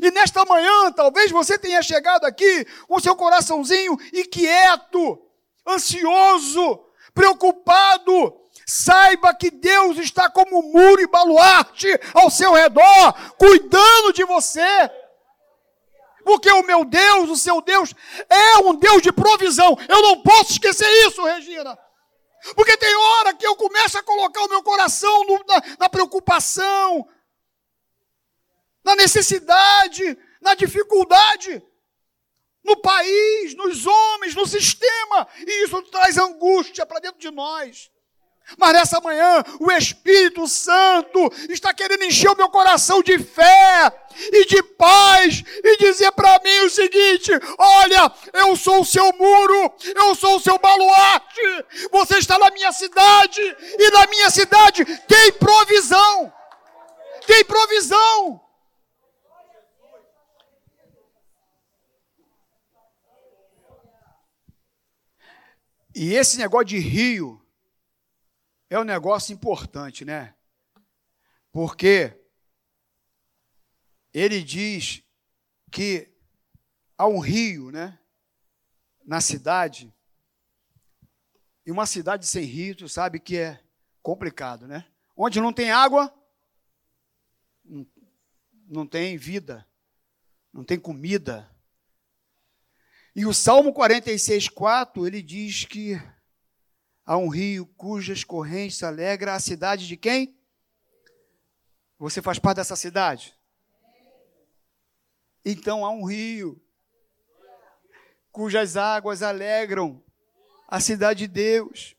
E 0.00 0.10
nesta 0.10 0.44
manhã, 0.44 0.92
talvez 0.92 1.30
você 1.32 1.58
tenha 1.58 1.82
chegado 1.82 2.24
aqui 2.24 2.64
com 2.86 3.00
seu 3.00 3.16
coraçãozinho 3.16 3.96
inquieto, 4.12 5.20
ansioso, 5.66 6.84
preocupado. 7.14 8.36
Saiba 8.66 9.34
que 9.34 9.50
Deus 9.50 9.98
está 9.98 10.30
como 10.30 10.62
muro 10.62 11.00
e 11.00 11.06
baluarte 11.06 11.88
ao 12.14 12.30
seu 12.30 12.52
redor, 12.52 13.34
cuidando 13.36 14.12
de 14.12 14.24
você. 14.24 14.90
Porque 16.24 16.50
o 16.50 16.62
meu 16.62 16.84
Deus, 16.84 17.30
o 17.30 17.36
seu 17.36 17.60
Deus, 17.60 17.94
é 18.28 18.58
um 18.58 18.74
Deus 18.74 19.02
de 19.02 19.12
provisão. 19.12 19.76
Eu 19.88 20.02
não 20.02 20.22
posso 20.22 20.52
esquecer 20.52 20.88
isso, 21.06 21.24
Regina. 21.24 21.76
Porque 22.54 22.76
tem 22.76 22.94
hora 22.94 23.34
que 23.34 23.46
eu 23.46 23.56
começo 23.56 23.98
a 23.98 24.02
colocar 24.02 24.42
o 24.42 24.48
meu 24.48 24.62
coração 24.62 25.24
no, 25.24 25.44
na, 25.46 25.62
na 25.80 25.88
preocupação, 25.88 27.06
na 28.84 28.96
necessidade, 28.96 30.16
na 30.40 30.54
dificuldade, 30.54 31.62
no 32.64 32.76
país, 32.76 33.54
nos 33.54 33.86
homens, 33.86 34.34
no 34.34 34.46
sistema, 34.46 35.26
e 35.46 35.64
isso 35.64 35.82
traz 35.84 36.18
angústia 36.18 36.86
para 36.86 37.00
dentro 37.00 37.18
de 37.18 37.30
nós. 37.30 37.90
Mas 38.58 38.72
nessa 38.72 39.00
manhã, 39.00 39.44
o 39.60 39.70
Espírito 39.70 40.46
Santo 40.48 41.32
está 41.48 41.72
querendo 41.72 42.04
encher 42.04 42.30
o 42.30 42.36
meu 42.36 42.48
coração 42.48 43.02
de 43.02 43.18
fé 43.18 43.92
e 44.32 44.44
de 44.44 44.62
paz 44.62 45.44
e 45.62 45.76
dizer 45.76 46.10
para 46.12 46.40
mim 46.42 46.60
o 46.60 46.70
seguinte: 46.70 47.30
olha, 47.58 48.12
eu 48.32 48.56
sou 48.56 48.80
o 48.80 48.84
seu 48.84 49.12
muro, 49.12 49.72
eu 49.94 50.14
sou 50.14 50.36
o 50.36 50.40
seu 50.40 50.58
baluarte, 50.58 51.64
você 51.92 52.18
está 52.18 52.38
na 52.38 52.50
minha 52.50 52.72
cidade 52.72 53.40
e 53.78 53.90
na 53.90 54.06
minha 54.08 54.30
cidade 54.30 54.84
tem 54.84 55.32
provisão. 55.32 56.32
Tem 57.26 57.44
provisão. 57.44 58.40
E 65.94 66.14
esse 66.14 66.38
negócio 66.38 66.66
de 66.66 66.78
rio 66.78 67.44
é 68.68 68.78
um 68.78 68.84
negócio 68.84 69.32
importante, 69.32 70.04
né? 70.04 70.34
Porque 71.50 72.16
ele 74.14 74.42
diz 74.42 75.02
que 75.70 76.08
há 76.96 77.06
um 77.06 77.18
rio, 77.18 77.70
né? 77.70 77.98
Na 79.04 79.20
cidade. 79.20 79.92
E 81.66 81.72
uma 81.72 81.86
cidade 81.86 82.26
sem 82.26 82.44
rio, 82.44 82.76
tu 82.76 82.88
sabe 82.88 83.18
que 83.18 83.36
é 83.36 83.62
complicado, 84.02 84.66
né? 84.68 84.86
Onde 85.16 85.40
não 85.40 85.52
tem 85.52 85.70
água, 85.70 86.12
não 88.68 88.86
tem 88.86 89.16
vida, 89.16 89.66
não 90.52 90.64
tem 90.64 90.78
comida. 90.78 91.49
E 93.14 93.26
o 93.26 93.34
Salmo 93.34 93.72
46, 93.72 94.48
4, 94.48 95.06
ele 95.06 95.22
diz 95.22 95.64
que 95.64 96.00
Há 97.10 97.16
um 97.16 97.26
rio 97.26 97.66
cujas 97.76 98.22
correntes 98.22 98.84
alegra 98.84 99.34
a 99.34 99.40
cidade 99.40 99.88
de 99.88 99.96
quem? 99.96 100.38
Você 101.98 102.22
faz 102.22 102.38
parte 102.38 102.58
dessa 102.58 102.76
cidade? 102.76 103.36
Então 105.44 105.84
há 105.84 105.90
um 105.90 106.04
rio 106.04 106.62
cujas 108.30 108.76
águas 108.76 109.24
alegram 109.24 110.00
a 110.68 110.78
cidade 110.78 111.26
de 111.26 111.26
Deus. 111.26 111.96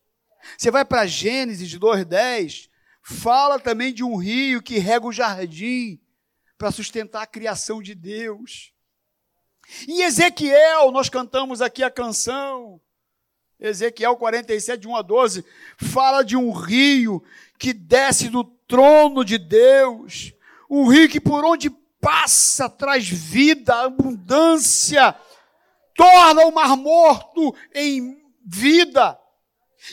Você 0.58 0.72
vai 0.72 0.86
para 0.86 1.06
Gênesis 1.06 1.78
2:10, 1.78 2.70
fala 3.04 3.60
também 3.60 3.94
de 3.94 4.06
um 4.06 4.16
rio 4.16 4.64
que 4.64 4.80
rega 4.80 5.06
o 5.06 5.12
jardim 5.12 6.00
para 6.58 6.72
sustentar 6.72 7.24
a 7.24 7.28
criação 7.28 7.82
de 7.82 7.96
Deus. 7.96 8.74
Em 9.88 10.02
Ezequiel, 10.02 10.92
nós 10.92 11.10
cantamos 11.10 11.62
aqui 11.62 11.84
a 11.84 11.92
canção 11.92 12.80
Ezequiel 13.62 14.16
47, 14.16 14.88
1 14.88 14.96
a 14.96 15.02
12, 15.04 15.46
fala 15.78 16.24
de 16.24 16.36
um 16.36 16.52
rio 16.52 17.24
que 17.60 17.72
desce 17.72 18.28
do 18.28 18.44
trono 18.44 19.24
de 19.24 19.38
Deus, 19.38 20.34
um 20.68 20.88
rio 20.88 21.08
que 21.08 21.22
por 21.22 21.46
onde 21.46 21.70
passa 22.02 22.68
traz 22.68 23.08
vida, 23.08 23.84
abundância, 23.84 25.16
torna 25.96 26.42
o 26.48 26.52
mar 26.52 26.76
morto 26.76 27.54
em 27.76 28.20
vida, 28.44 29.20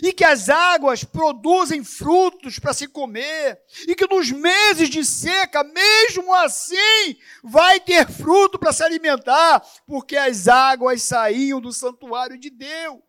e 0.03 0.13
que 0.13 0.25
as 0.25 0.49
águas 0.49 1.03
produzem 1.03 1.83
frutos 1.83 2.59
para 2.59 2.75
se 2.75 2.87
comer, 2.87 3.61
e 3.87 3.95
que 3.95 4.07
nos 4.07 4.31
meses 4.31 4.89
de 4.89 5.05
seca, 5.05 5.65
mesmo 5.65 6.33
assim, 6.35 7.17
vai 7.43 7.81
ter 7.81 8.07
fruto 8.11 8.59
para 8.59 8.73
se 8.73 8.83
alimentar, 8.83 9.65
porque 9.87 10.17
as 10.17 10.47
águas 10.47 11.03
saíam 11.03 11.61
do 11.61 11.73
santuário 11.73 12.39
de 12.39 12.51
Deus. 12.51 13.01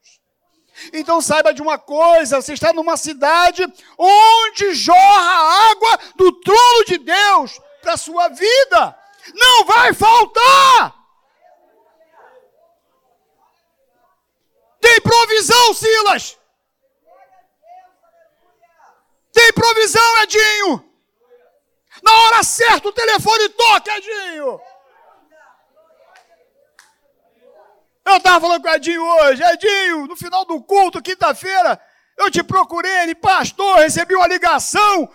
Então 0.94 1.20
saiba 1.20 1.54
de 1.54 1.62
uma 1.62 1.78
coisa: 1.78 2.42
você 2.42 2.54
está 2.54 2.72
numa 2.72 2.96
cidade 2.96 3.68
onde 3.98 4.74
jorra 4.74 5.72
água 5.72 6.00
do 6.15 6.32
trono 6.39 6.86
de 6.88 6.98
Deus 6.98 7.60
para 7.82 7.94
a 7.94 7.98
sua 7.98 8.30
vida. 8.30 8.98
Não 9.34 9.65
vai 9.65 9.94
faltar. 9.94 10.96
Tem 14.80 15.02
provisão, 15.02 15.74
Silas. 15.74 16.38
Tem 19.39 19.54
provisão, 19.54 20.17
Edinho. 20.23 20.84
Na 22.04 22.12
hora 22.12 22.43
certa 22.43 22.89
o 22.89 22.91
telefone 22.91 23.47
toca, 23.47 23.89
Edinho. 23.97 24.60
Eu 28.06 28.17
estava 28.17 28.41
falando 28.41 28.62
com 28.62 28.67
o 28.67 28.73
Edinho 28.73 29.02
hoje, 29.02 29.41
Edinho, 29.41 30.08
no 30.08 30.17
final 30.17 30.43
do 30.43 30.62
culto, 30.62 31.02
quinta-feira, 31.02 31.80
eu 32.17 32.30
te 32.30 32.43
procurei, 32.43 32.91
ele, 33.04 33.15
pastor, 33.15 33.78
recebi 33.78 34.13
uma 34.13 34.28
ligação, 34.28 35.10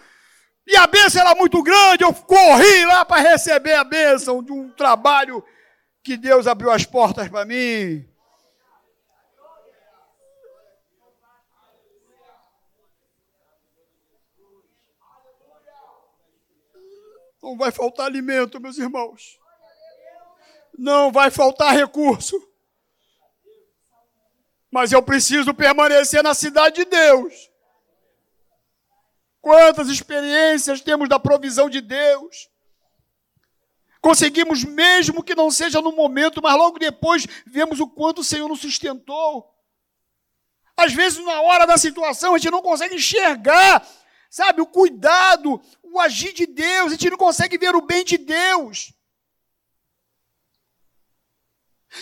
e 0.67 0.75
a 0.75 0.87
bênção 0.87 1.21
era 1.21 1.35
muito 1.35 1.63
grande, 1.63 2.05
eu 2.05 2.15
corri 2.15 2.87
lá 2.87 3.05
para 3.05 3.21
receber 3.21 3.75
a 3.75 3.85
bênção 3.85 4.43
de 4.43 4.53
um 4.53 4.71
trabalho 4.71 5.45
que 6.03 6.17
Deus 6.17 6.47
abriu 6.47 6.71
as 6.71 6.87
portas 6.87 7.29
para 7.29 7.45
mim. 7.45 8.09
Não 17.45 17.59
vai 17.59 17.71
faltar 17.71 18.07
alimento, 18.07 18.59
meus 18.59 18.79
irmãos. 18.79 19.39
Não 20.79 21.13
vai 21.13 21.31
faltar 21.31 21.75
recurso. 21.75 22.35
Mas 24.71 24.93
eu 24.93 25.03
preciso 25.03 25.53
permanecer 25.53 26.23
na 26.23 26.33
cidade 26.33 26.77
de 26.77 26.85
Deus. 26.87 27.51
Quantas 29.43 29.89
experiências 29.91 30.81
temos 30.81 31.07
da 31.07 31.21
provisão 31.21 31.69
de 31.69 31.83
Deus. 31.83 32.49
Conseguimos, 34.01 34.65
mesmo 34.65 35.23
que 35.23 35.35
não 35.35 35.51
seja 35.51 35.83
no 35.83 35.93
momento, 35.93 36.41
mas 36.43 36.57
logo 36.57 36.79
depois 36.79 37.27
vemos 37.47 37.79
o 37.79 37.87
quanto 37.87 38.23
o 38.23 38.25
Senhor 38.25 38.49
nos 38.49 38.63
sustentou. 38.63 39.55
Às 40.75 40.95
vezes, 40.95 41.23
na 41.23 41.43
hora 41.43 41.67
da 41.67 41.77
situação, 41.77 42.35
a 42.35 42.39
gente 42.39 42.51
não 42.51 42.63
consegue 42.63 42.95
enxergar, 42.95 43.87
sabe, 44.35 44.61
o 44.61 44.67
cuidado, 44.67 45.63
o 45.81 46.01
agir 46.01 46.33
de 46.33 46.45
Deus, 46.45 46.89
a 46.89 46.97
gente 46.97 47.09
não 47.09 47.17
consegue 47.17 47.57
ver 47.57 47.73
o 47.77 47.87
bem 47.87 48.05
de 48.05 48.19
Deus. 48.19 48.93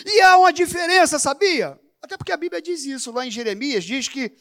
E 0.06 0.18
há 0.22 0.38
uma 0.38 0.50
diferença, 0.50 1.18
sabia? 1.18 1.78
Até 2.00 2.16
porque 2.16 2.32
a 2.32 2.36
Bíblia 2.38 2.62
diz 2.62 2.86
isso, 2.86 3.12
lá 3.12 3.26
em 3.26 3.30
Jeremias, 3.30 3.84
diz 3.84 4.08
que, 4.08 4.34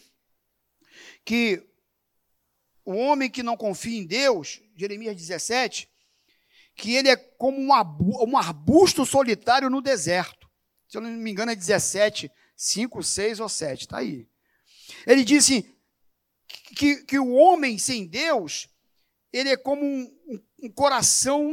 que 1.26 1.68
o 2.86 2.94
homem 2.94 3.30
que 3.30 3.44
não 3.44 3.58
confia 3.58 4.00
em 4.00 4.08
Deus, 4.08 4.62
Jeremias 4.74 5.18
17, 5.18 5.92
que 6.78 6.96
ele 6.96 7.10
é 7.10 7.18
como 7.18 7.60
um 7.60 8.38
arbusto 8.38 9.06
solitário 9.06 9.70
no 9.70 9.82
deserto. 9.82 10.50
Se 10.88 10.96
eu 10.96 11.02
não 11.02 11.10
me 11.10 11.30
engano, 11.30 11.52
é 11.52 11.56
17, 11.56 12.32
5, 12.56 13.04
6 13.04 13.42
ou 13.42 13.50
7, 13.50 13.82
está 13.82 13.98
aí. 13.98 14.30
Ele 15.06 15.26
disse 15.26 15.70
que, 16.76 17.04
que 17.04 17.20
o 17.20 17.34
homem 17.34 17.78
sem 17.78 18.08
Deus, 18.08 18.68
ele 19.32 19.50
é 19.50 19.58
como 19.58 19.84
um, 19.84 20.42
um, 20.64 20.70
coração, 20.70 21.44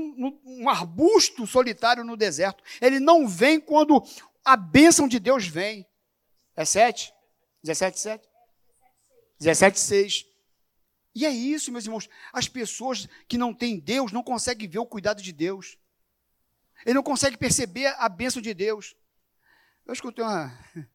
um 0.45 0.69
arbusto 0.69 1.47
solitário 1.47 2.05
no 2.05 2.17
deserto. 2.17 2.63
Ele 2.81 2.99
não 2.99 3.27
vem 3.27 3.61
quando 3.61 4.03
a 4.45 4.57
bênção 4.57 5.07
de 5.07 5.19
Deus 5.19 5.47
vem. 5.47 5.87
É 6.57 6.65
7? 6.65 7.13
17, 7.63 8.01
7? 8.01 8.29
17, 9.39 9.79
6. 9.79 10.27
E 11.15 11.27
é 11.27 11.31
isso, 11.31 11.73
meus 11.73 11.85
irmãos. 11.85 12.09
As 12.33 12.49
pessoas 12.49 13.09
que 13.29 13.39
não 13.39 13.55
têm 13.55 13.79
Deus 13.79 14.13
não 14.13 14.23
conseguem 14.23 14.69
ver 14.69 14.79
o 14.79 14.87
cuidado 14.87 15.23
de 15.23 15.33
Deus. 15.33 15.79
Ele 16.85 16.95
não 16.95 17.03
consegue 17.03 17.37
perceber 17.37 17.87
a 17.99 18.09
bênção 18.09 18.41
de 18.41 18.55
Deus. 18.55 18.97
Eu 19.87 19.93
escutei 19.93 20.25
uma, 20.25 20.53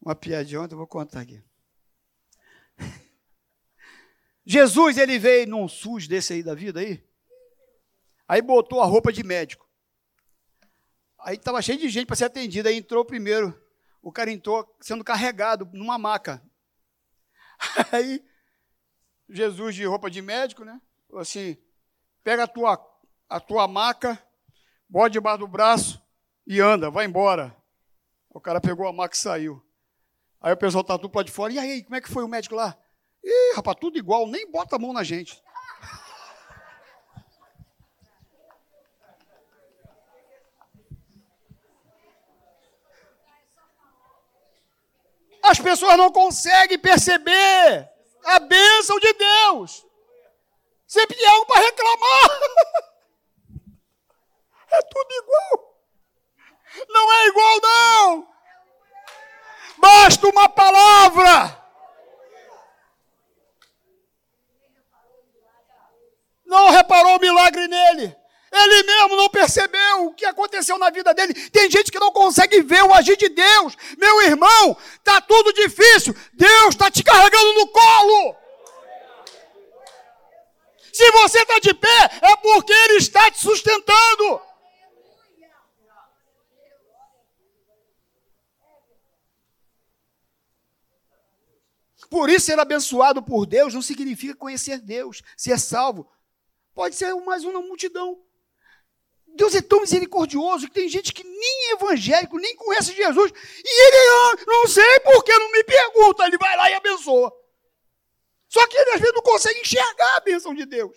uma 0.00 0.14
piadinha 0.14 0.60
ontem, 0.60 0.74
eu 0.74 0.78
vou 0.78 0.86
contar 0.86 1.20
aqui. 1.20 1.42
Jesus, 4.44 4.98
ele 4.98 5.18
veio 5.18 5.46
num 5.48 5.66
SUS 5.66 6.06
desse 6.06 6.34
aí 6.34 6.42
da 6.42 6.54
vida 6.54 6.80
aí. 6.80 7.02
Aí 8.28 8.42
botou 8.42 8.82
a 8.82 8.86
roupa 8.86 9.12
de 9.12 9.22
médico. 9.22 9.68
Aí 11.18 11.36
estava 11.36 11.62
cheio 11.62 11.78
de 11.78 11.88
gente 11.88 12.06
para 12.06 12.16
ser 12.16 12.26
atendido. 12.26 12.68
Aí 12.68 12.76
entrou 12.76 13.04
primeiro. 13.04 13.58
O 14.02 14.12
cara 14.12 14.30
entrou 14.30 14.76
sendo 14.80 15.02
carregado 15.02 15.68
numa 15.72 15.96
maca. 15.96 16.42
Aí 17.90 18.22
Jesus 19.28 19.74
de 19.74 19.84
roupa 19.86 20.10
de 20.10 20.20
médico, 20.20 20.64
né? 20.64 20.80
Falou 21.08 21.22
assim: 21.22 21.56
pega 22.22 22.44
a 22.44 22.46
tua, 22.46 22.78
a 23.28 23.40
tua 23.40 23.66
maca, 23.66 24.22
bota 24.88 25.10
debaixo 25.10 25.38
do 25.38 25.48
braço 25.48 26.02
e 26.46 26.60
anda, 26.60 26.90
vai 26.90 27.06
embora. 27.06 27.56
O 28.28 28.40
cara 28.40 28.60
pegou 28.60 28.86
a 28.86 28.92
maca 28.92 29.14
e 29.14 29.18
saiu. 29.18 29.64
Aí 30.40 30.52
o 30.52 30.56
pessoal 30.56 30.84
tá 30.84 30.98
tudo 30.98 31.10
para 31.10 31.24
de 31.24 31.32
fora. 31.32 31.52
E 31.52 31.58
aí, 31.58 31.82
como 31.82 31.96
é 31.96 32.00
que 32.00 32.10
foi 32.10 32.22
o 32.22 32.28
médico 32.28 32.54
lá? 32.54 32.76
Ih, 33.24 33.54
rapaz, 33.56 33.76
tudo 33.80 33.98
igual, 33.98 34.26
nem 34.26 34.50
bota 34.50 34.76
a 34.76 34.78
mão 34.78 34.92
na 34.92 35.02
gente. 35.02 35.42
As 45.42 45.58
pessoas 45.58 45.96
não 45.96 46.10
conseguem 46.10 46.78
perceber 46.78 47.90
a 48.24 48.38
bênção 48.38 48.98
de 48.98 49.12
Deus. 49.12 49.86
Sempre 50.86 51.16
tem 51.16 51.26
algo 51.26 51.46
para 51.46 51.60
reclamar. 51.60 52.40
É 54.70 54.82
tudo 54.82 55.12
igual. 55.12 55.78
Não 56.88 57.12
é 57.12 57.26
igual, 57.26 57.60
não. 57.60 58.28
Basta 59.78 60.26
uma 60.26 60.48
palavra. 60.48 61.63
Não 66.54 66.70
reparou 66.70 67.16
o 67.16 67.20
milagre 67.20 67.66
nele. 67.66 68.16
Ele 68.52 68.82
mesmo 68.84 69.16
não 69.16 69.28
percebeu 69.28 70.06
o 70.06 70.14
que 70.14 70.24
aconteceu 70.24 70.78
na 70.78 70.88
vida 70.88 71.12
dele. 71.12 71.34
Tem 71.50 71.68
gente 71.68 71.90
que 71.90 71.98
não 71.98 72.12
consegue 72.12 72.62
ver 72.62 72.84
o 72.84 72.94
agir 72.94 73.16
de 73.16 73.28
Deus. 73.28 73.76
Meu 73.98 74.22
irmão, 74.22 74.76
está 74.94 75.20
tudo 75.20 75.52
difícil. 75.52 76.14
Deus 76.32 76.68
está 76.68 76.88
te 76.92 77.02
carregando 77.02 77.54
no 77.54 77.66
colo. 77.66 78.36
Se 80.92 81.10
você 81.10 81.40
está 81.40 81.58
de 81.58 81.74
pé, 81.74 82.10
é 82.22 82.36
porque 82.36 82.72
Ele 82.72 82.98
está 82.98 83.28
te 83.32 83.40
sustentando. 83.40 84.40
Por 92.08 92.30
isso, 92.30 92.46
ser 92.46 92.60
abençoado 92.60 93.20
por 93.20 93.44
Deus 93.44 93.74
não 93.74 93.82
significa 93.82 94.36
conhecer 94.36 94.78
Deus, 94.78 95.20
ser 95.36 95.58
salvo. 95.58 96.08
Pode 96.74 96.96
ser 96.96 97.14
mais 97.14 97.44
uma 97.44 97.60
multidão. 97.60 98.20
Deus 99.36 99.54
é 99.54 99.62
tão 99.62 99.80
misericordioso 99.80 100.66
que 100.66 100.74
tem 100.74 100.88
gente 100.88 101.12
que 101.12 101.24
nem 101.24 101.70
é 101.70 101.72
evangélico, 101.72 102.38
nem 102.38 102.54
conhece 102.56 102.94
Jesus, 102.94 103.32
e 103.64 103.86
ele, 103.86 103.96
ah, 103.96 104.44
não 104.46 104.66
sei 104.66 105.00
porque 105.00 105.36
não 105.36 105.50
me 105.50 105.64
pergunta, 105.64 106.24
ele 106.24 106.38
vai 106.38 106.56
lá 106.56 106.70
e 106.70 106.74
abençoa. 106.74 107.32
Só 108.48 108.64
que 108.68 108.76
ele 108.76 108.90
às 108.90 109.00
vezes 109.00 109.14
não 109.14 109.22
consegue 109.22 109.60
enxergar 109.60 110.16
a 110.16 110.20
bênção 110.20 110.54
de 110.54 110.64
Deus. 110.64 110.96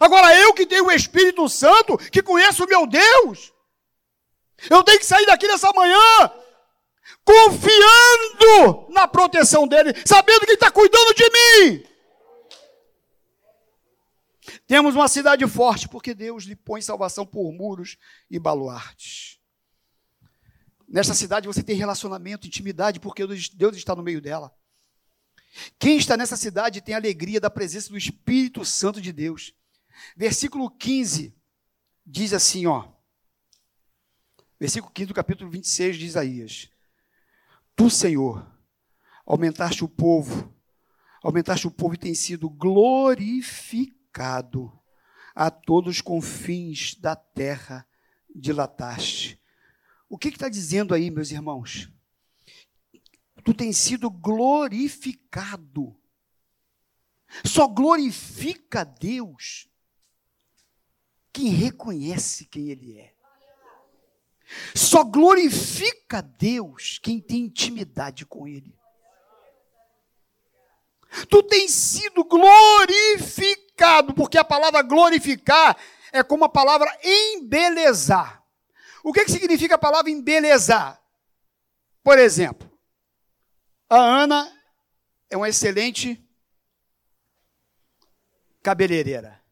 Agora, 0.00 0.34
eu 0.38 0.54
que 0.54 0.64
tenho 0.64 0.86
o 0.86 0.92
Espírito 0.92 1.46
Santo, 1.50 1.98
que 1.98 2.22
conheço 2.22 2.64
o 2.64 2.68
meu 2.68 2.86
Deus, 2.86 3.52
eu 4.70 4.82
tenho 4.82 4.98
que 4.98 5.06
sair 5.06 5.26
daqui 5.26 5.46
nessa 5.46 5.70
manhã 5.72 6.32
confiando 7.24 8.86
na 8.90 9.06
proteção 9.06 9.68
dele, 9.68 9.92
sabendo 10.06 10.40
que 10.40 10.46
ele 10.46 10.54
está 10.54 10.70
cuidando 10.70 11.14
de 11.14 11.30
mim. 11.30 11.91
Temos 14.66 14.94
uma 14.94 15.06
cidade 15.06 15.46
forte 15.46 15.88
porque 15.88 16.14
Deus 16.14 16.44
lhe 16.44 16.56
põe 16.56 16.82
salvação 16.82 17.24
por 17.24 17.52
muros 17.52 17.96
e 18.30 18.38
baluartes. 18.38 19.38
Nesta 20.88 21.14
cidade 21.14 21.46
você 21.46 21.62
tem 21.62 21.76
relacionamento, 21.76 22.46
intimidade, 22.46 23.00
porque 23.00 23.24
Deus 23.26 23.76
está 23.76 23.94
no 23.94 24.02
meio 24.02 24.20
dela. 24.20 24.54
Quem 25.78 25.96
está 25.96 26.16
nessa 26.16 26.36
cidade 26.36 26.80
tem 26.80 26.94
alegria 26.94 27.40
da 27.40 27.48
presença 27.48 27.90
do 27.90 27.96
Espírito 27.96 28.64
Santo 28.64 29.00
de 29.00 29.12
Deus. 29.12 29.54
Versículo 30.16 30.70
15 30.70 31.34
diz 32.04 32.32
assim, 32.32 32.66
ó. 32.66 32.88
Versículo 34.58 34.92
15 34.92 35.06
do 35.08 35.14
capítulo 35.14 35.50
26 35.50 35.96
de 35.96 36.06
Isaías. 36.06 36.68
Tu, 37.76 37.88
Senhor, 37.88 38.44
aumentaste 39.24 39.84
o 39.84 39.88
povo, 39.88 40.52
aumentaste 41.22 41.66
o 41.66 41.70
povo 41.70 41.94
e 41.94 41.98
tem 41.98 42.14
sido 42.14 42.50
glorificado 42.50 44.01
pecado, 44.12 44.70
a 45.34 45.50
todos 45.50 45.96
os 45.96 46.00
confins 46.02 46.94
da 46.94 47.16
terra 47.16 47.88
dilataste. 48.34 49.40
O 50.08 50.18
que 50.18 50.28
está 50.28 50.50
dizendo 50.50 50.94
aí, 50.94 51.10
meus 51.10 51.30
irmãos? 51.30 51.90
Tu 53.42 53.54
tens 53.54 53.78
sido 53.78 54.10
glorificado. 54.10 55.98
Só 57.42 57.66
glorifica 57.66 58.84
Deus 58.84 59.66
quem 61.32 61.48
reconhece 61.48 62.44
quem 62.44 62.68
Ele 62.68 62.98
é. 62.98 63.14
Só 64.74 65.02
glorifica 65.02 66.20
Deus 66.20 66.98
quem 67.02 67.18
tem 67.18 67.44
intimidade 67.44 68.26
com 68.26 68.46
Ele. 68.46 68.78
Tu 71.28 71.42
tens 71.44 71.70
sido 71.70 72.24
glorificado, 72.24 73.61
porque 74.14 74.38
a 74.38 74.44
palavra 74.44 74.82
glorificar 74.82 75.76
é 76.12 76.22
como 76.22 76.44
a 76.44 76.48
palavra 76.48 76.90
embelezar. 77.02 78.42
O 79.02 79.12
que, 79.12 79.24
que 79.24 79.32
significa 79.32 79.74
a 79.74 79.78
palavra 79.78 80.10
embelezar? 80.10 81.02
Por 82.02 82.18
exemplo, 82.18 82.70
a 83.88 83.96
Ana 83.96 84.52
é 85.28 85.36
uma 85.36 85.48
excelente 85.48 86.22
cabeleireira. 88.62 89.42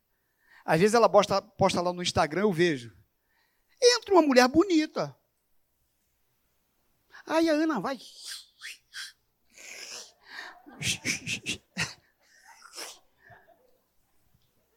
Às 0.64 0.80
vezes 0.80 0.94
ela 0.94 1.08
posta, 1.08 1.42
posta 1.42 1.80
lá 1.80 1.92
no 1.92 2.02
Instagram, 2.02 2.42
eu 2.42 2.52
vejo. 2.52 2.96
Entra 3.82 4.14
uma 4.14 4.22
mulher 4.22 4.46
bonita. 4.46 5.16
Aí 7.26 7.48
a 7.48 7.54
Ana 7.54 7.80
vai. 7.80 7.98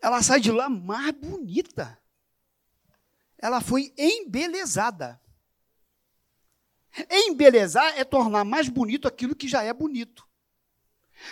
Ela 0.03 0.21
sai 0.21 0.41
de 0.41 0.51
lá 0.51 0.67
mais 0.67 1.11
bonita. 1.11 1.97
Ela 3.37 3.61
foi 3.61 3.93
embelezada. 3.97 5.17
Embelezar 7.09 7.97
é 7.97 8.03
tornar 8.03 8.43
mais 8.43 8.67
bonito 8.67 9.07
aquilo 9.07 9.33
que 9.33 9.47
já 9.47 9.63
é 9.63 9.71
bonito. 9.71 10.27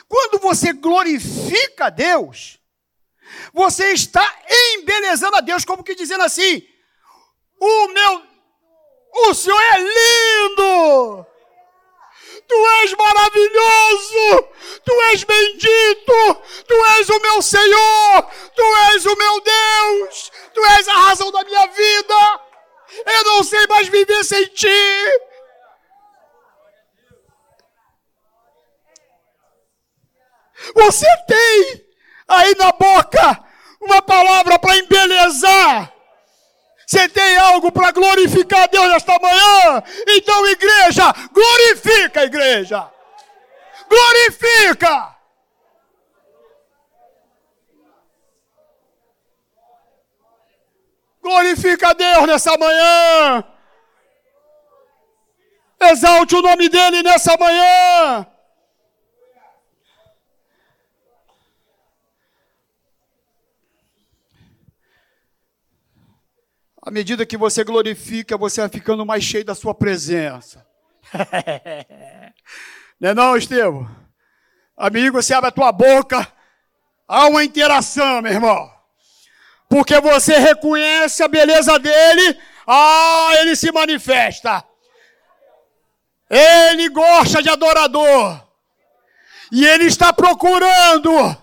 Quando 0.07 0.39
você 0.39 0.71
glorifica 0.71 1.87
a 1.87 1.89
Deus, 1.89 2.61
você 3.53 3.91
está 3.91 4.25
embelezando 4.49 5.35
a 5.35 5.41
Deus, 5.41 5.65
como 5.65 5.83
que 5.83 5.93
dizendo 5.93 6.23
assim: 6.23 6.65
o 7.59 7.87
meu, 7.89 8.25
o 9.27 9.33
Senhor 9.33 9.59
é 9.59 9.79
lindo, 9.79 11.25
Tu 12.47 12.67
és 12.83 12.93
maravilhoso, 12.95 14.49
Tu 14.85 15.01
és 15.13 15.23
bendito, 15.23 16.41
Tu 16.67 16.85
és 16.99 17.09
o 17.09 17.19
meu 17.21 17.41
Senhor, 17.41 18.29
Tu 18.55 18.63
és 18.93 19.05
o 19.05 19.15
meu 19.15 19.41
Deus, 19.41 20.31
Tu 20.53 20.65
és 20.77 20.87
a 20.87 20.93
razão 20.93 21.31
da 21.31 21.43
minha 21.43 21.67
vida. 21.67 22.41
Eu 23.05 23.23
não 23.23 23.43
sei 23.43 23.65
mais 23.67 23.87
viver 23.87 24.23
sem 24.23 24.45
Ti. 24.47 24.67
Você 30.75 31.07
tem 31.27 31.85
aí 32.27 32.55
na 32.55 32.71
boca 32.71 33.43
uma 33.81 34.01
palavra 34.01 34.59
para 34.59 34.77
embelezar. 34.77 36.00
Você 36.91 37.07
tem 37.07 37.37
algo 37.37 37.71
para 37.71 37.89
glorificar 37.91 38.67
Deus 38.67 38.85
nesta 38.89 39.17
manhã? 39.17 39.81
Então, 40.09 40.45
igreja, 40.45 41.03
glorifica 41.31 42.25
igreja. 42.25 42.91
Glorifica. 43.87 45.15
Glorifica 51.21 51.93
Deus 51.93 52.27
nessa 52.27 52.57
manhã. 52.57 53.41
Exalte 55.79 56.35
o 56.35 56.41
nome 56.41 56.67
dele 56.67 57.03
nessa 57.03 57.37
manhã. 57.37 58.27
À 66.83 66.89
medida 66.89 67.27
que 67.27 67.37
você 67.37 67.63
glorifica, 67.63 68.35
você 68.35 68.61
vai 68.61 68.69
ficando 68.69 69.05
mais 69.05 69.23
cheio 69.23 69.45
da 69.45 69.53
sua 69.53 69.73
presença. 69.73 70.65
não 72.99 73.09
é 73.09 73.13
não, 73.13 73.37
Estevam? 73.37 73.87
Amigo, 74.75 75.21
você 75.21 75.31
abre 75.31 75.49
a 75.49 75.51
tua 75.51 75.71
boca, 75.71 76.27
há 77.07 77.27
uma 77.27 77.43
interação, 77.43 78.23
meu 78.23 78.31
irmão. 78.31 78.71
Porque 79.69 79.99
você 80.01 80.39
reconhece 80.39 81.21
a 81.21 81.27
beleza 81.27 81.77
dele, 81.77 82.39
ah, 82.65 83.29
ele 83.39 83.55
se 83.55 83.71
manifesta. 83.71 84.65
Ele 86.27 86.89
gosta 86.89 87.43
de 87.43 87.49
adorador. 87.49 88.41
E 89.51 89.67
ele 89.67 89.85
está 89.85 90.11
procurando 90.11 91.37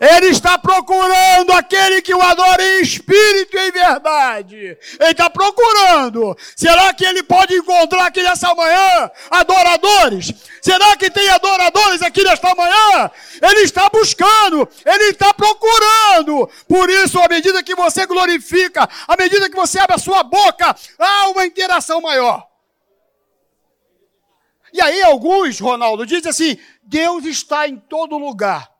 ele 0.00 0.28
está 0.28 0.58
procurando 0.58 1.52
aquele 1.52 2.02
que 2.02 2.14
o 2.14 2.20
adora 2.20 2.62
em 2.62 2.82
espírito 2.82 3.56
e 3.56 3.68
em 3.68 3.70
verdade. 3.72 4.56
Ele 5.00 5.10
está 5.10 5.30
procurando. 5.30 6.36
Será 6.54 6.92
que 6.92 7.04
ele 7.04 7.22
pode 7.22 7.54
encontrar 7.54 8.06
aqui 8.06 8.22
nessa 8.22 8.54
manhã 8.54 9.10
adoradores? 9.30 10.32
Será 10.60 10.96
que 10.96 11.10
tem 11.10 11.28
adoradores 11.30 12.02
aqui 12.02 12.22
nesta 12.22 12.54
manhã? 12.54 13.10
Ele 13.40 13.60
está 13.60 13.88
buscando, 13.88 14.68
ele 14.84 15.04
está 15.04 15.32
procurando. 15.32 16.48
Por 16.68 16.90
isso, 16.90 17.18
à 17.20 17.28
medida 17.28 17.62
que 17.62 17.74
você 17.74 18.06
glorifica, 18.06 18.88
à 19.06 19.16
medida 19.16 19.48
que 19.48 19.56
você 19.56 19.78
abre 19.78 19.96
a 19.96 19.98
sua 19.98 20.22
boca, 20.22 20.76
há 20.98 21.28
uma 21.28 21.46
interação 21.46 22.00
maior. 22.00 22.46
E 24.72 24.80
aí, 24.80 25.02
alguns, 25.02 25.58
Ronaldo, 25.58 26.04
dizem 26.04 26.28
assim: 26.28 26.58
Deus 26.82 27.24
está 27.24 27.66
em 27.66 27.78
todo 27.78 28.18
lugar. 28.18 28.75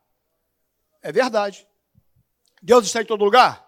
É 1.03 1.13
verdade. 1.13 1.67
Deus 2.63 2.87
está 2.87 3.03
em 3.03 3.07
todo 3.07 3.25
lugar? 3.25 3.67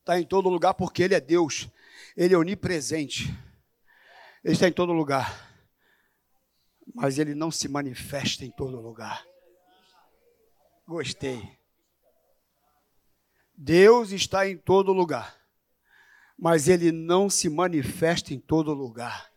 Está 0.00 0.18
em 0.18 0.24
todo 0.24 0.48
lugar 0.48 0.74
porque 0.74 1.02
Ele 1.02 1.14
é 1.14 1.20
Deus. 1.20 1.68
Ele 2.16 2.34
é 2.34 2.38
onipresente. 2.38 3.28
Ele 4.44 4.54
está 4.54 4.68
em 4.68 4.72
todo 4.72 4.92
lugar. 4.92 5.48
Mas 6.94 7.18
Ele 7.18 7.34
não 7.34 7.50
se 7.50 7.68
manifesta 7.68 8.44
em 8.44 8.50
todo 8.50 8.80
lugar. 8.80 9.24
Gostei. 10.86 11.58
Deus 13.56 14.10
está 14.10 14.48
em 14.48 14.56
todo 14.56 14.92
lugar. 14.92 15.36
Mas 16.38 16.68
Ele 16.68 16.90
não 16.90 17.28
se 17.28 17.48
manifesta 17.48 18.32
em 18.32 18.40
todo 18.40 18.72
lugar. 18.72 19.30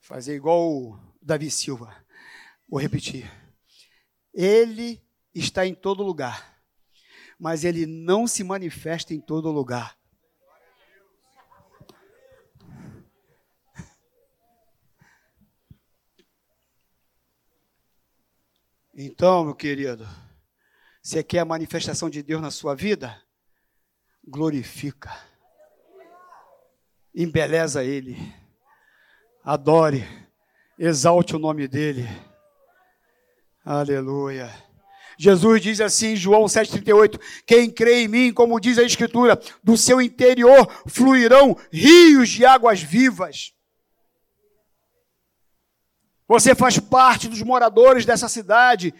Fazer 0.00 0.34
igual 0.34 0.70
o 0.70 0.98
Davi 1.20 1.50
Silva. 1.50 1.94
Vou 2.68 2.80
repetir. 2.80 3.41
Ele 4.32 5.02
está 5.34 5.66
em 5.66 5.74
todo 5.74 6.02
lugar, 6.02 6.58
mas 7.38 7.64
ele 7.64 7.86
não 7.86 8.26
se 8.26 8.42
manifesta 8.42 9.12
em 9.12 9.20
todo 9.20 9.50
lugar. 9.50 9.98
Então, 18.94 19.44
meu 19.44 19.54
querido, 19.54 20.06
você 21.02 21.24
quer 21.24 21.40
a 21.40 21.44
manifestação 21.44 22.10
de 22.10 22.22
Deus 22.22 22.42
na 22.42 22.50
sua 22.50 22.74
vida? 22.74 23.20
Glorifica. 24.22 25.10
Embeleza 27.14 27.82
Ele. 27.82 28.16
Adore. 29.42 30.04
Exalte 30.78 31.34
o 31.34 31.38
nome 31.38 31.66
dEle. 31.66 32.06
Aleluia. 33.64 34.50
Jesus 35.16 35.60
diz 35.62 35.80
assim 35.80 36.08
em 36.08 36.16
João 36.16 36.44
7,38: 36.44 37.20
Quem 37.46 37.70
crê 37.70 38.02
em 38.02 38.08
mim, 38.08 38.32
como 38.32 38.58
diz 38.58 38.76
a 38.76 38.82
Escritura, 38.82 39.40
do 39.62 39.76
seu 39.76 40.02
interior 40.02 40.68
fluirão 40.86 41.56
rios 41.70 42.28
de 42.28 42.44
águas 42.44 42.82
vivas. 42.82 43.52
Você 46.26 46.54
faz 46.54 46.78
parte 46.78 47.28
dos 47.28 47.42
moradores 47.42 48.04
dessa 48.04 48.28
cidade, 48.28 48.92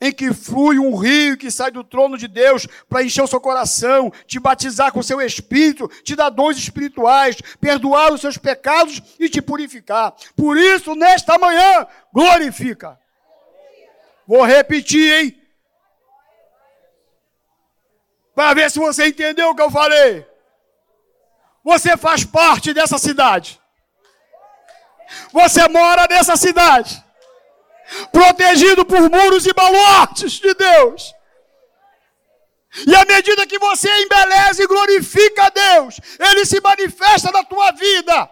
em 0.00 0.10
que 0.10 0.32
flui 0.32 0.78
um 0.78 0.96
rio 0.96 1.36
que 1.36 1.50
sai 1.50 1.70
do 1.70 1.84
trono 1.84 2.18
de 2.18 2.26
Deus 2.26 2.66
para 2.88 3.04
encher 3.04 3.22
o 3.22 3.26
seu 3.26 3.40
coração, 3.40 4.12
te 4.26 4.40
batizar 4.40 4.90
com 4.90 5.00
o 5.00 5.04
seu 5.04 5.20
espírito, 5.20 5.86
te 6.02 6.16
dar 6.16 6.30
dons 6.30 6.56
espirituais, 6.58 7.36
perdoar 7.60 8.12
os 8.12 8.20
seus 8.20 8.36
pecados 8.36 9.00
e 9.20 9.28
te 9.28 9.40
purificar. 9.40 10.12
Por 10.34 10.56
isso, 10.56 10.94
nesta 10.96 11.38
manhã, 11.38 11.86
glorifica. 12.12 12.98
Vou 14.26 14.42
repetir, 14.44 15.12
hein? 15.12 15.42
Para 18.34 18.54
ver 18.54 18.70
se 18.70 18.78
você 18.78 19.06
entendeu 19.06 19.50
o 19.50 19.54
que 19.54 19.62
eu 19.62 19.70
falei. 19.70 20.26
Você 21.64 21.96
faz 21.96 22.24
parte 22.24 22.74
dessa 22.74 22.98
cidade. 22.98 23.60
Você 25.32 25.66
mora 25.68 26.06
nessa 26.08 26.36
cidade. 26.36 27.02
Protegido 28.10 28.84
por 28.84 29.08
muros 29.08 29.46
e 29.46 29.52
baluartes 29.52 30.32
de 30.32 30.52
Deus. 30.54 31.14
E 32.86 32.94
à 32.94 33.04
medida 33.04 33.46
que 33.46 33.58
você 33.58 33.88
embeleza 34.02 34.62
e 34.62 34.66
glorifica 34.66 35.44
a 35.44 35.50
Deus, 35.50 35.98
Ele 36.18 36.44
se 36.44 36.60
manifesta 36.60 37.30
na 37.30 37.42
tua 37.42 37.70
vida. 37.72 38.30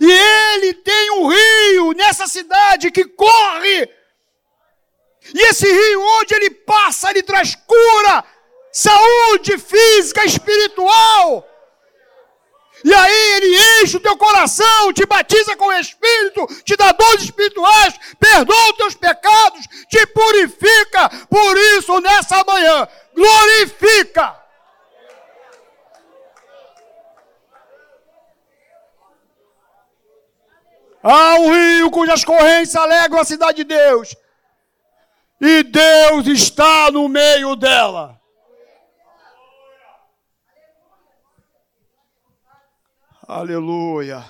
E 0.00 0.12
Ele 0.12 0.74
tem 0.74 1.10
um 1.12 1.28
rio 1.28 1.92
nessa 1.92 2.26
cidade 2.26 2.90
que 2.90 3.04
corre 3.04 3.99
e 5.34 5.48
esse 5.48 5.66
rio, 5.66 6.02
onde 6.20 6.34
ele 6.34 6.50
passa, 6.50 7.10
ele 7.10 7.22
traz 7.22 7.54
cura, 7.54 8.24
saúde 8.72 9.58
física, 9.58 10.24
espiritual. 10.24 11.46
E 12.82 12.94
aí 12.94 13.32
ele 13.36 13.82
enche 13.82 13.96
o 13.98 14.00
teu 14.00 14.16
coração, 14.16 14.92
te 14.92 15.04
batiza 15.04 15.54
com 15.56 15.66
o 15.66 15.72
Espírito, 15.72 16.46
te 16.64 16.76
dá 16.76 16.92
dons 16.92 17.22
espirituais, 17.22 17.94
perdoa 18.18 18.70
os 18.70 18.76
teus 18.76 18.94
pecados, 18.94 19.66
te 19.88 20.06
purifica. 20.06 21.10
Por 21.28 21.56
isso, 21.76 22.00
nessa 22.00 22.42
manhã, 22.44 22.88
glorifica. 23.14 24.40
Há 31.02 31.34
um 31.38 31.52
rio 31.52 31.90
cujas 31.90 32.24
correntes 32.24 32.76
alegram 32.76 33.20
a 33.20 33.24
cidade 33.24 33.58
de 33.58 33.64
Deus, 33.64 34.14
e 35.40 35.62
Deus 35.62 36.26
está 36.26 36.90
no 36.90 37.08
meio 37.08 37.56
dela. 37.56 38.20
Aleluia. 43.26 44.24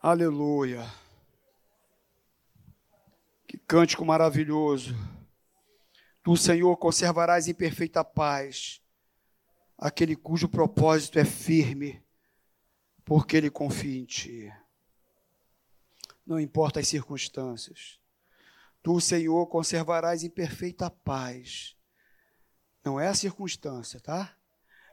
Aleluia. 0.00 0.86
Que 3.46 3.58
cântico 3.58 4.04
maravilhoso. 4.04 4.94
Tu, 6.22 6.36
Senhor, 6.36 6.76
conservarás 6.76 7.46
em 7.46 7.54
perfeita 7.54 8.02
paz 8.02 8.80
aquele 9.76 10.14
cujo 10.14 10.48
propósito 10.48 11.18
é 11.18 11.24
firme, 11.24 12.00
porque 13.04 13.36
ele 13.36 13.50
confia 13.50 13.98
em 13.98 14.04
ti. 14.04 14.61
Não 16.26 16.40
importa 16.40 16.80
as 16.80 16.88
circunstâncias. 16.88 17.98
Tu, 18.82 19.00
Senhor, 19.00 19.46
conservarás 19.46 20.24
em 20.24 20.30
perfeita 20.30 20.90
paz. 20.90 21.76
Não 22.84 22.98
é 22.98 23.08
a 23.08 23.14
circunstância, 23.14 24.00
tá? 24.00 24.36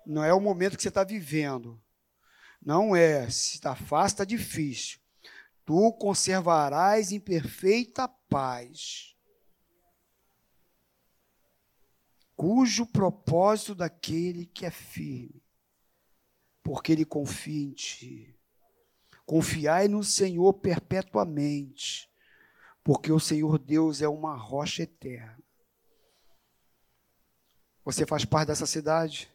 Não 0.05 0.23
é 0.23 0.33
o 0.33 0.39
momento 0.39 0.75
que 0.75 0.83
você 0.83 0.89
está 0.89 1.03
vivendo. 1.03 1.81
Não 2.61 2.95
é. 2.95 3.29
Se 3.29 3.55
está 3.55 3.75
fácil, 3.75 4.15
está 4.15 4.25
difícil. 4.25 4.99
Tu 5.65 5.93
conservarás 5.93 7.11
em 7.11 7.19
perfeita 7.19 8.07
paz. 8.07 9.15
Cujo 12.35 12.85
propósito 12.85 13.75
daquele 13.75 14.45
que 14.45 14.65
é 14.65 14.71
firme, 14.71 15.43
porque 16.63 16.93
ele 16.93 17.03
confia 17.03 17.65
em 17.65 17.73
ti. 17.73 18.38
Confiai 19.29 19.87
no 19.87 20.03
Senhor 20.03 20.51
perpetuamente, 20.55 22.11
porque 22.83 23.11
o 23.11 23.19
Senhor 23.19 23.59
Deus 23.59 24.01
é 24.01 24.07
uma 24.09 24.35
rocha 24.35 24.81
eterna. 24.81 25.37
Você 27.85 28.07
faz 28.07 28.25
parte 28.25 28.47
dessa 28.47 28.65
cidade? 28.65 29.31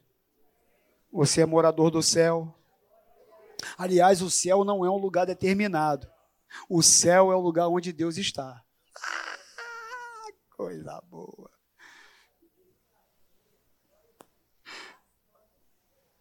Você 1.12 1.42
é 1.42 1.46
morador 1.46 1.92
do 1.92 2.02
céu. 2.02 2.52
Aliás, 3.78 4.20
o 4.20 4.28
céu 4.28 4.64
não 4.64 4.84
é 4.84 4.90
um 4.90 4.96
lugar 4.96 5.26
determinado. 5.26 6.10
O 6.68 6.82
céu 6.82 7.30
é 7.30 7.36
o 7.36 7.40
lugar 7.40 7.68
onde 7.68 7.92
Deus 7.92 8.16
está. 8.16 8.64
Ah, 8.98 10.28
coisa 10.56 11.00
boa. 11.02 11.52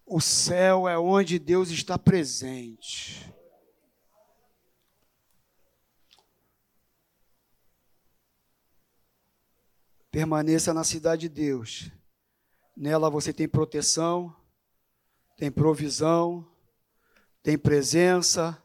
O 0.06 0.22
céu 0.22 0.88
é 0.88 0.96
onde 0.96 1.40
Deus 1.40 1.72
está 1.72 1.98
presente. 1.98 3.33
Permaneça 10.14 10.76
na 10.76 10.84
cidade 10.84 11.22
de 11.22 11.30
Deus. 11.30 11.90
Nela 12.78 13.10
você 13.10 13.34
tem 13.34 13.48
proteção, 13.48 14.32
tem 15.36 15.52
provisão, 15.52 16.48
tem 17.42 17.58
presença, 17.58 18.62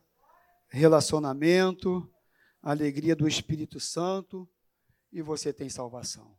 relacionamento, 0.69 2.07
alegria 2.63 3.17
do 3.17 3.27
Espírito 3.27 3.81
Santo 3.81 4.47
e 5.11 5.23
você 5.23 5.51
tem 5.51 5.71
salvação. 5.71 6.37